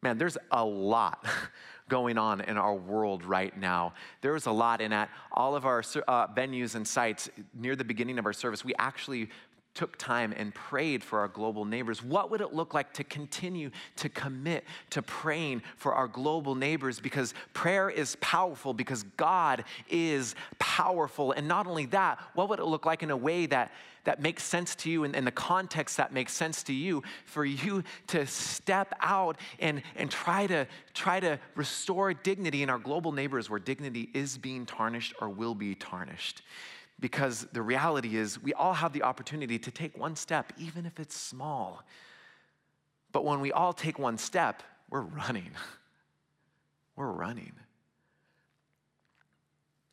Man, 0.00 0.16
there's 0.16 0.38
a 0.50 0.64
lot 0.64 1.24
going 1.88 2.16
on 2.16 2.40
in 2.40 2.56
our 2.56 2.74
world 2.74 3.24
right 3.24 3.56
now. 3.56 3.92
There's 4.22 4.46
a 4.46 4.50
lot 4.50 4.80
in 4.80 4.92
at 4.92 5.10
all 5.30 5.54
of 5.54 5.66
our 5.66 5.80
uh, 6.08 6.28
venues 6.28 6.74
and 6.74 6.88
sites 6.88 7.28
near 7.54 7.76
the 7.76 7.84
beginning 7.84 8.18
of 8.18 8.24
our 8.24 8.32
service. 8.32 8.64
We 8.64 8.74
actually 8.78 9.28
took 9.74 9.96
time 9.96 10.34
and 10.36 10.54
prayed 10.54 11.02
for 11.02 11.20
our 11.20 11.28
global 11.28 11.64
neighbors, 11.64 12.02
what 12.02 12.30
would 12.30 12.40
it 12.40 12.52
look 12.52 12.74
like 12.74 12.92
to 12.92 13.04
continue 13.04 13.70
to 13.96 14.08
commit 14.08 14.64
to 14.90 15.00
praying 15.00 15.62
for 15.76 15.94
our 15.94 16.06
global 16.06 16.54
neighbors? 16.54 17.00
Because 17.00 17.32
prayer 17.54 17.88
is 17.88 18.16
powerful, 18.20 18.74
because 18.74 19.02
God 19.16 19.64
is 19.88 20.34
powerful. 20.58 21.32
And 21.32 21.48
not 21.48 21.66
only 21.66 21.86
that, 21.86 22.18
what 22.34 22.48
would 22.50 22.58
it 22.58 22.66
look 22.66 22.84
like 22.84 23.02
in 23.02 23.10
a 23.10 23.16
way 23.16 23.46
that, 23.46 23.72
that 24.04 24.20
makes 24.20 24.42
sense 24.42 24.74
to 24.74 24.90
you 24.90 25.04
and 25.04 25.16
in 25.16 25.24
the 25.24 25.30
context 25.30 25.96
that 25.96 26.12
makes 26.12 26.32
sense 26.32 26.62
to 26.64 26.74
you 26.74 27.02
for 27.24 27.44
you 27.44 27.82
to 28.08 28.26
step 28.26 28.92
out 29.00 29.38
and, 29.58 29.82
and 29.96 30.10
try, 30.10 30.46
to, 30.48 30.66
try 30.92 31.18
to 31.18 31.38
restore 31.54 32.12
dignity 32.12 32.62
in 32.62 32.68
our 32.68 32.78
global 32.78 33.12
neighbors 33.12 33.48
where 33.48 33.60
dignity 33.60 34.10
is 34.12 34.36
being 34.36 34.66
tarnished 34.66 35.14
or 35.20 35.30
will 35.30 35.54
be 35.54 35.74
tarnished? 35.74 36.42
Because 37.02 37.48
the 37.52 37.60
reality 37.60 38.16
is 38.16 38.40
we 38.40 38.54
all 38.54 38.74
have 38.74 38.92
the 38.92 39.02
opportunity 39.02 39.58
to 39.58 39.72
take 39.72 39.98
one 39.98 40.14
step, 40.14 40.52
even 40.56 40.86
if 40.86 41.00
it's 41.00 41.16
small. 41.16 41.82
But 43.10 43.24
when 43.24 43.40
we 43.40 43.50
all 43.50 43.72
take 43.72 43.98
one 43.98 44.16
step, 44.16 44.62
we're 44.88 45.02
running. 45.02 45.50
We're 46.94 47.10
running. 47.10 47.52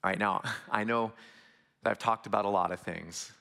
All 0.04 0.10
right, 0.10 0.20
now, 0.20 0.42
I 0.70 0.84
know 0.84 1.14
that 1.82 1.92
I've 1.92 1.98
talked 1.98 2.28
about 2.28 2.44
a 2.44 2.50
lot 2.50 2.74
of 2.74 2.82
things, 2.82 3.32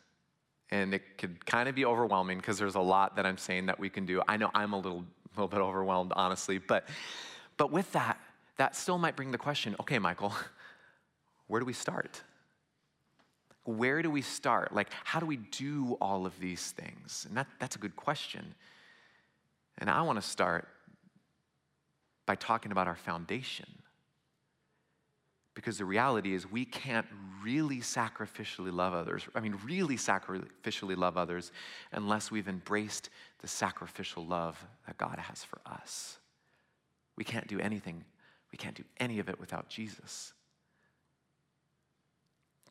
and 0.71 0.95
it 0.95 1.19
could 1.19 1.45
kind 1.45 1.69
of 1.69 1.75
be 1.75 1.85
overwhelming 1.85 2.39
because 2.39 2.57
there's 2.57 2.77
a 2.77 2.81
lot 2.81 3.17
that 3.17 3.27
I'm 3.27 3.37
saying 3.37 3.67
that 3.67 3.81
we 3.81 3.91
can 3.91 4.07
do. 4.07 4.23
I 4.29 4.37
know 4.37 4.49
I'm 4.55 4.75
a 4.75 4.77
little, 4.77 5.05
little 5.37 5.49
bit 5.49 5.59
overwhelmed, 5.59 6.13
honestly, 6.15 6.59
but, 6.59 6.89
but 7.57 7.73
with 7.73 7.91
that, 7.93 8.21
that 8.59 8.77
still 8.77 8.97
might 8.97 9.17
bring 9.17 9.33
the 9.33 9.39
question 9.39 9.75
okay, 9.81 9.99
Michael, 9.99 10.33
where 11.49 11.59
do 11.59 11.67
we 11.67 11.73
start? 11.73 12.23
Where 13.69 14.01
do 14.01 14.11
we 14.11 14.23
start? 14.23 14.73
Like, 14.75 14.89
how 15.05 15.21
do 15.21 15.27
we 15.27 15.37
do 15.37 15.99
all 16.01 16.25
of 16.25 16.39
these 16.41 16.71
things? 16.71 17.27
And 17.29 17.37
that, 17.37 17.47
that's 17.61 17.77
a 17.77 17.79
good 17.79 17.97
question. 17.97 18.55
And 19.77 19.91
I 19.91 20.01
want 20.03 20.21
to 20.21 20.27
start 20.27 20.69
by 22.25 22.35
talking 22.35 22.73
about 22.73 22.89
our 22.89 22.97
foundation. 22.97 23.69
Because 25.55 25.77
the 25.77 25.85
reality 25.85 26.35
is, 26.35 26.51
we 26.51 26.65
can't 26.65 27.07
really 27.43 27.81
sacrificially 27.81 28.73
love 28.73 28.95
others. 28.95 29.27
I 29.35 29.41
mean, 29.41 29.59
really 29.65 29.97
sacrificially 29.97 30.97
love 30.97 31.19
others 31.19 31.53
unless 31.93 32.31
we've 32.31 32.49
embraced 32.49 33.11
the 33.41 33.49
sacrificial 33.49 34.25
love 34.25 34.65
that 34.87 34.97
God 34.97 35.19
has 35.19 35.45
for 35.45 35.59
us. 35.67 36.19
We 37.17 37.25
can't 37.25 37.49
do 37.49 37.61
anything, 37.61 38.05
we 38.51 38.57
can't 38.57 38.77
do 38.77 38.85
any 38.99 39.19
of 39.19 39.29
it 39.29 39.39
without 39.39 39.69
Jesus. 39.69 40.33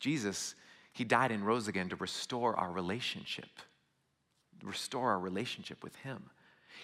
Jesus 0.00 0.54
he 0.98 1.04
died 1.04 1.30
and 1.30 1.46
rose 1.46 1.68
again 1.68 1.88
to 1.90 1.94
restore 1.94 2.56
our 2.56 2.72
relationship, 2.72 3.60
restore 4.64 5.12
our 5.12 5.20
relationship 5.20 5.84
with 5.84 5.94
Him. 5.94 6.24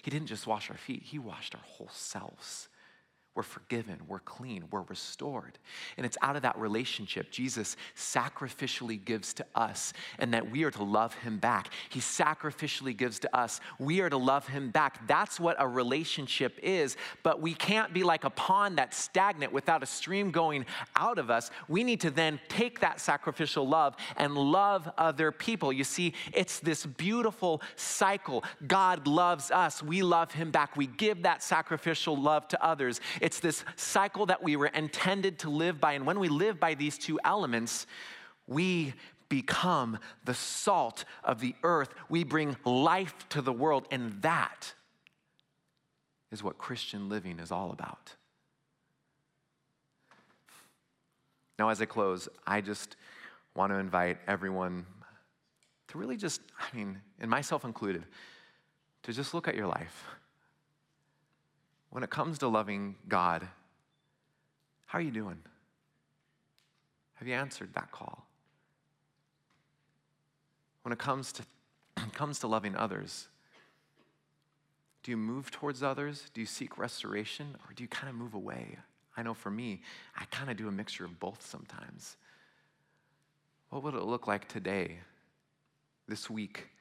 He 0.03 0.09
didn't 0.09 0.27
just 0.27 0.47
wash 0.47 0.71
our 0.71 0.77
feet, 0.77 1.03
He 1.03 1.19
washed 1.19 1.53
our 1.53 1.61
whole 1.65 1.89
selves. 1.91 2.69
We're 3.35 3.43
forgiven, 3.43 3.99
we're 4.07 4.19
clean, 4.19 4.63
we're 4.71 4.83
restored. 4.83 5.59
And 5.97 6.05
it's 6.05 6.17
out 6.21 6.37
of 6.37 6.43
that 6.43 6.57
relationship 6.57 7.31
Jesus 7.31 7.75
sacrificially 7.95 9.03
gives 9.03 9.33
to 9.35 9.45
us, 9.53 9.91
and 10.17 10.33
that 10.33 10.49
we 10.49 10.63
are 10.63 10.71
to 10.71 10.83
love 10.83 11.13
him 11.15 11.37
back. 11.37 11.69
He 11.89 11.99
sacrificially 11.99 12.95
gives 12.95 13.19
to 13.19 13.35
us, 13.35 13.59
we 13.77 13.99
are 13.99 14.09
to 14.09 14.17
love 14.17 14.47
him 14.47 14.71
back. 14.71 15.05
That's 15.05 15.37
what 15.37 15.57
a 15.59 15.67
relationship 15.67 16.57
is, 16.63 16.95
but 17.23 17.41
we 17.41 17.53
can't 17.53 17.93
be 17.93 18.03
like 18.03 18.23
a 18.23 18.29
pond 18.29 18.77
that's 18.77 18.97
stagnant 18.97 19.51
without 19.51 19.83
a 19.83 19.85
stream 19.85 20.31
going 20.31 20.65
out 20.95 21.17
of 21.17 21.29
us. 21.29 21.51
We 21.67 21.83
need 21.83 22.01
to 22.01 22.11
then 22.11 22.39
take 22.47 22.79
that 22.79 23.01
sacrificial 23.01 23.67
love 23.67 23.95
and 24.15 24.37
love 24.37 24.89
other 24.97 25.33
people. 25.33 25.73
You 25.73 25.83
see, 25.83 26.13
it's 26.33 26.59
this 26.61 26.85
beautiful 26.85 27.61
cycle. 27.75 28.45
God 28.65 29.07
loves 29.07 29.51
us, 29.51 29.83
we 29.83 30.03
love 30.03 30.31
him 30.31 30.51
back. 30.51 30.77
We 30.77 30.87
give 30.87 31.23
that 31.23 31.43
sacrificial 31.43 32.15
love 32.15 32.47
to 32.49 32.63
others. 32.63 33.01
It's 33.25 33.39
this 33.39 33.65
cycle 33.75 34.27
that 34.27 34.43
we 34.43 34.55
were 34.55 34.67
intended 34.67 35.39
to 35.39 35.49
live 35.49 35.81
by. 35.81 35.93
And 35.93 36.05
when 36.05 36.19
we 36.19 36.29
live 36.29 36.59
by 36.59 36.75
these 36.75 36.95
two 36.95 37.19
elements, 37.25 37.87
we 38.45 38.93
become 39.29 39.97
the 40.25 40.35
salt 40.35 41.05
of 41.23 41.39
the 41.39 41.55
earth. 41.63 41.89
We 42.07 42.23
bring 42.23 42.55
life 42.65 43.15
to 43.29 43.41
the 43.41 43.51
world. 43.51 43.87
And 43.89 44.21
that 44.21 44.75
is 46.31 46.43
what 46.43 46.59
Christian 46.59 47.09
living 47.09 47.39
is 47.39 47.51
all 47.51 47.71
about. 47.71 48.13
Now, 51.57 51.69
as 51.69 51.81
I 51.81 51.85
close, 51.85 52.29
I 52.45 52.61
just 52.61 52.95
want 53.55 53.73
to 53.73 53.79
invite 53.79 54.19
everyone 54.27 54.85
to 55.87 55.97
really 55.97 56.15
just, 56.15 56.41
I 56.59 56.77
mean, 56.77 57.01
and 57.19 57.31
myself 57.31 57.65
included, 57.65 58.03
to 59.01 59.13
just 59.13 59.33
look 59.33 59.47
at 59.47 59.55
your 59.55 59.65
life 59.65 60.14
when 61.95 62.03
it 62.03 62.09
comes 62.09 62.39
to 62.39 62.47
loving 62.49 62.93
God, 63.07 63.47
how 64.85 64.99
are 64.99 65.01
you 65.01 65.11
doing? 65.11 65.37
Have 67.13 67.25
you 67.25 67.33
answered 67.33 67.69
that 67.73 67.89
call? 67.93 68.27
When 70.81 70.91
it 70.91 70.99
comes 70.99 71.31
to, 71.31 71.43
comes 72.11 72.39
to 72.39 72.47
loving 72.47 72.75
others, 72.75 73.29
do 75.03 75.11
you 75.11 75.15
move 75.15 75.51
towards 75.51 75.81
others? 75.81 76.29
Do 76.33 76.41
you 76.41 76.45
seek 76.45 76.77
restoration? 76.77 77.55
Or 77.65 77.73
do 77.73 77.81
you 77.81 77.87
kind 77.87 78.09
of 78.09 78.15
move 78.15 78.33
away? 78.33 78.77
I 79.15 79.23
know 79.23 79.33
for 79.33 79.49
me, 79.49 79.81
I 80.17 80.25
kind 80.25 80.51
of 80.51 80.57
do 80.57 80.67
a 80.67 80.73
mixture 80.73 81.05
of 81.05 81.17
both 81.17 81.47
sometimes. 81.47 82.17
What 83.69 83.83
would 83.83 83.95
it 83.95 84.03
look 84.03 84.27
like 84.27 84.49
today, 84.49 84.97
this 86.09 86.29
week, 86.29 86.71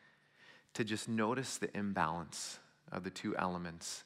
to 0.72 0.82
just 0.82 1.08
notice 1.08 1.56
the 1.56 1.70
imbalance 1.76 2.58
of 2.90 3.04
the 3.04 3.10
two 3.10 3.36
elements 3.36 4.02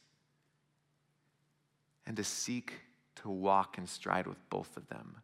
and 2.08 2.16
to 2.16 2.24
seek 2.24 2.72
to 3.16 3.28
walk 3.28 3.78
and 3.78 3.88
stride 3.88 4.26
with 4.26 4.38
both 4.48 4.76
of 4.76 4.88
them, 4.88 5.16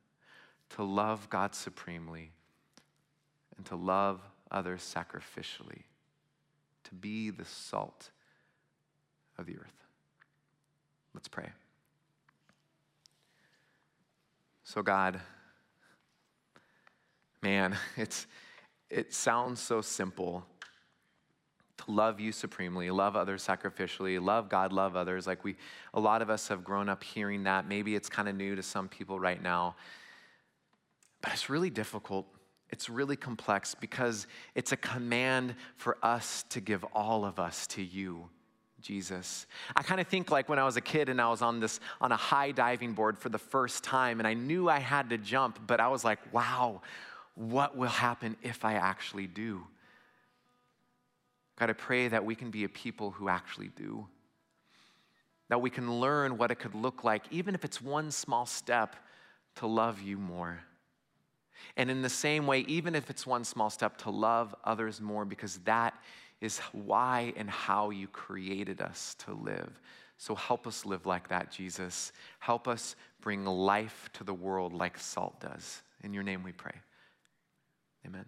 to 0.70 0.82
love 0.82 1.30
God 1.30 1.54
supremely 1.54 2.32
and 3.56 3.64
to 3.66 3.76
love 3.76 4.20
others 4.50 4.82
sacrificially, 4.82 5.82
to 6.84 6.94
be 6.94 7.30
the 7.30 7.44
salt 7.44 8.10
of 9.38 9.46
the 9.46 9.56
earth. 9.56 9.86
Let's 11.14 11.28
pray. 11.28 11.50
So, 14.64 14.82
God, 14.82 15.20
man, 17.42 17.76
it's, 17.96 18.26
it 18.90 19.14
sounds 19.14 19.60
so 19.60 19.80
simple 19.80 20.44
to 21.84 21.90
love 21.90 22.20
you 22.20 22.32
supremely, 22.32 22.90
love 22.90 23.16
others 23.16 23.46
sacrificially, 23.46 24.22
love 24.22 24.48
God, 24.48 24.72
love 24.72 24.96
others. 24.96 25.26
Like 25.26 25.44
we, 25.44 25.56
a 25.92 26.00
lot 26.00 26.22
of 26.22 26.30
us 26.30 26.48
have 26.48 26.64
grown 26.64 26.88
up 26.88 27.02
hearing 27.02 27.44
that. 27.44 27.68
Maybe 27.68 27.94
it's 27.94 28.08
kind 28.08 28.28
of 28.28 28.36
new 28.36 28.54
to 28.56 28.62
some 28.62 28.88
people 28.88 29.18
right 29.18 29.42
now, 29.42 29.76
but 31.20 31.32
it's 31.32 31.48
really 31.48 31.70
difficult. 31.70 32.26
It's 32.70 32.88
really 32.88 33.16
complex 33.16 33.74
because 33.74 34.26
it's 34.54 34.72
a 34.72 34.76
command 34.76 35.54
for 35.76 35.98
us 36.02 36.44
to 36.50 36.60
give 36.60 36.84
all 36.92 37.24
of 37.24 37.38
us 37.38 37.66
to 37.68 37.82
you. 37.82 38.28
Jesus. 38.80 39.46
I 39.74 39.82
kind 39.82 39.98
of 39.98 40.06
think 40.08 40.30
like 40.30 40.50
when 40.50 40.58
I 40.58 40.64
was 40.64 40.76
a 40.76 40.80
kid 40.82 41.08
and 41.08 41.18
I 41.18 41.30
was 41.30 41.40
on 41.40 41.58
this 41.58 41.80
on 42.02 42.12
a 42.12 42.16
high 42.16 42.52
diving 42.52 42.92
board 42.92 43.16
for 43.16 43.30
the 43.30 43.38
first 43.38 43.82
time 43.82 44.20
and 44.20 44.28
I 44.28 44.34
knew 44.34 44.68
I 44.68 44.78
had 44.78 45.08
to 45.08 45.16
jump, 45.16 45.58
but 45.66 45.80
I 45.80 45.88
was 45.88 46.04
like, 46.04 46.18
wow, 46.34 46.82
what 47.34 47.78
will 47.78 47.88
happen 47.88 48.36
if 48.42 48.62
I 48.62 48.74
actually 48.74 49.26
do? 49.26 49.66
God, 51.56 51.70
I 51.70 51.74
pray 51.74 52.08
that 52.08 52.24
we 52.24 52.34
can 52.34 52.50
be 52.50 52.64
a 52.64 52.68
people 52.68 53.12
who 53.12 53.28
actually 53.28 53.68
do. 53.76 54.06
That 55.48 55.60
we 55.60 55.70
can 55.70 56.00
learn 56.00 56.36
what 56.36 56.50
it 56.50 56.56
could 56.56 56.74
look 56.74 57.04
like, 57.04 57.24
even 57.30 57.54
if 57.54 57.64
it's 57.64 57.80
one 57.80 58.10
small 58.10 58.46
step, 58.46 58.96
to 59.56 59.66
love 59.66 60.00
you 60.00 60.18
more. 60.18 60.60
And 61.76 61.90
in 61.90 62.02
the 62.02 62.08
same 62.08 62.46
way, 62.46 62.60
even 62.60 62.94
if 62.94 63.10
it's 63.10 63.26
one 63.26 63.44
small 63.44 63.70
step, 63.70 63.96
to 63.98 64.10
love 64.10 64.54
others 64.64 65.00
more, 65.00 65.24
because 65.24 65.58
that 65.58 65.94
is 66.40 66.58
why 66.72 67.32
and 67.36 67.48
how 67.48 67.90
you 67.90 68.08
created 68.08 68.80
us 68.80 69.14
to 69.20 69.32
live. 69.32 69.80
So 70.18 70.34
help 70.34 70.66
us 70.66 70.84
live 70.84 71.06
like 71.06 71.28
that, 71.28 71.50
Jesus. 71.50 72.12
Help 72.38 72.68
us 72.68 72.96
bring 73.20 73.44
life 73.44 74.08
to 74.14 74.24
the 74.24 74.34
world 74.34 74.72
like 74.72 74.98
salt 74.98 75.40
does. 75.40 75.82
In 76.02 76.12
your 76.12 76.22
name 76.22 76.42
we 76.42 76.52
pray. 76.52 76.74
Amen. 78.06 78.26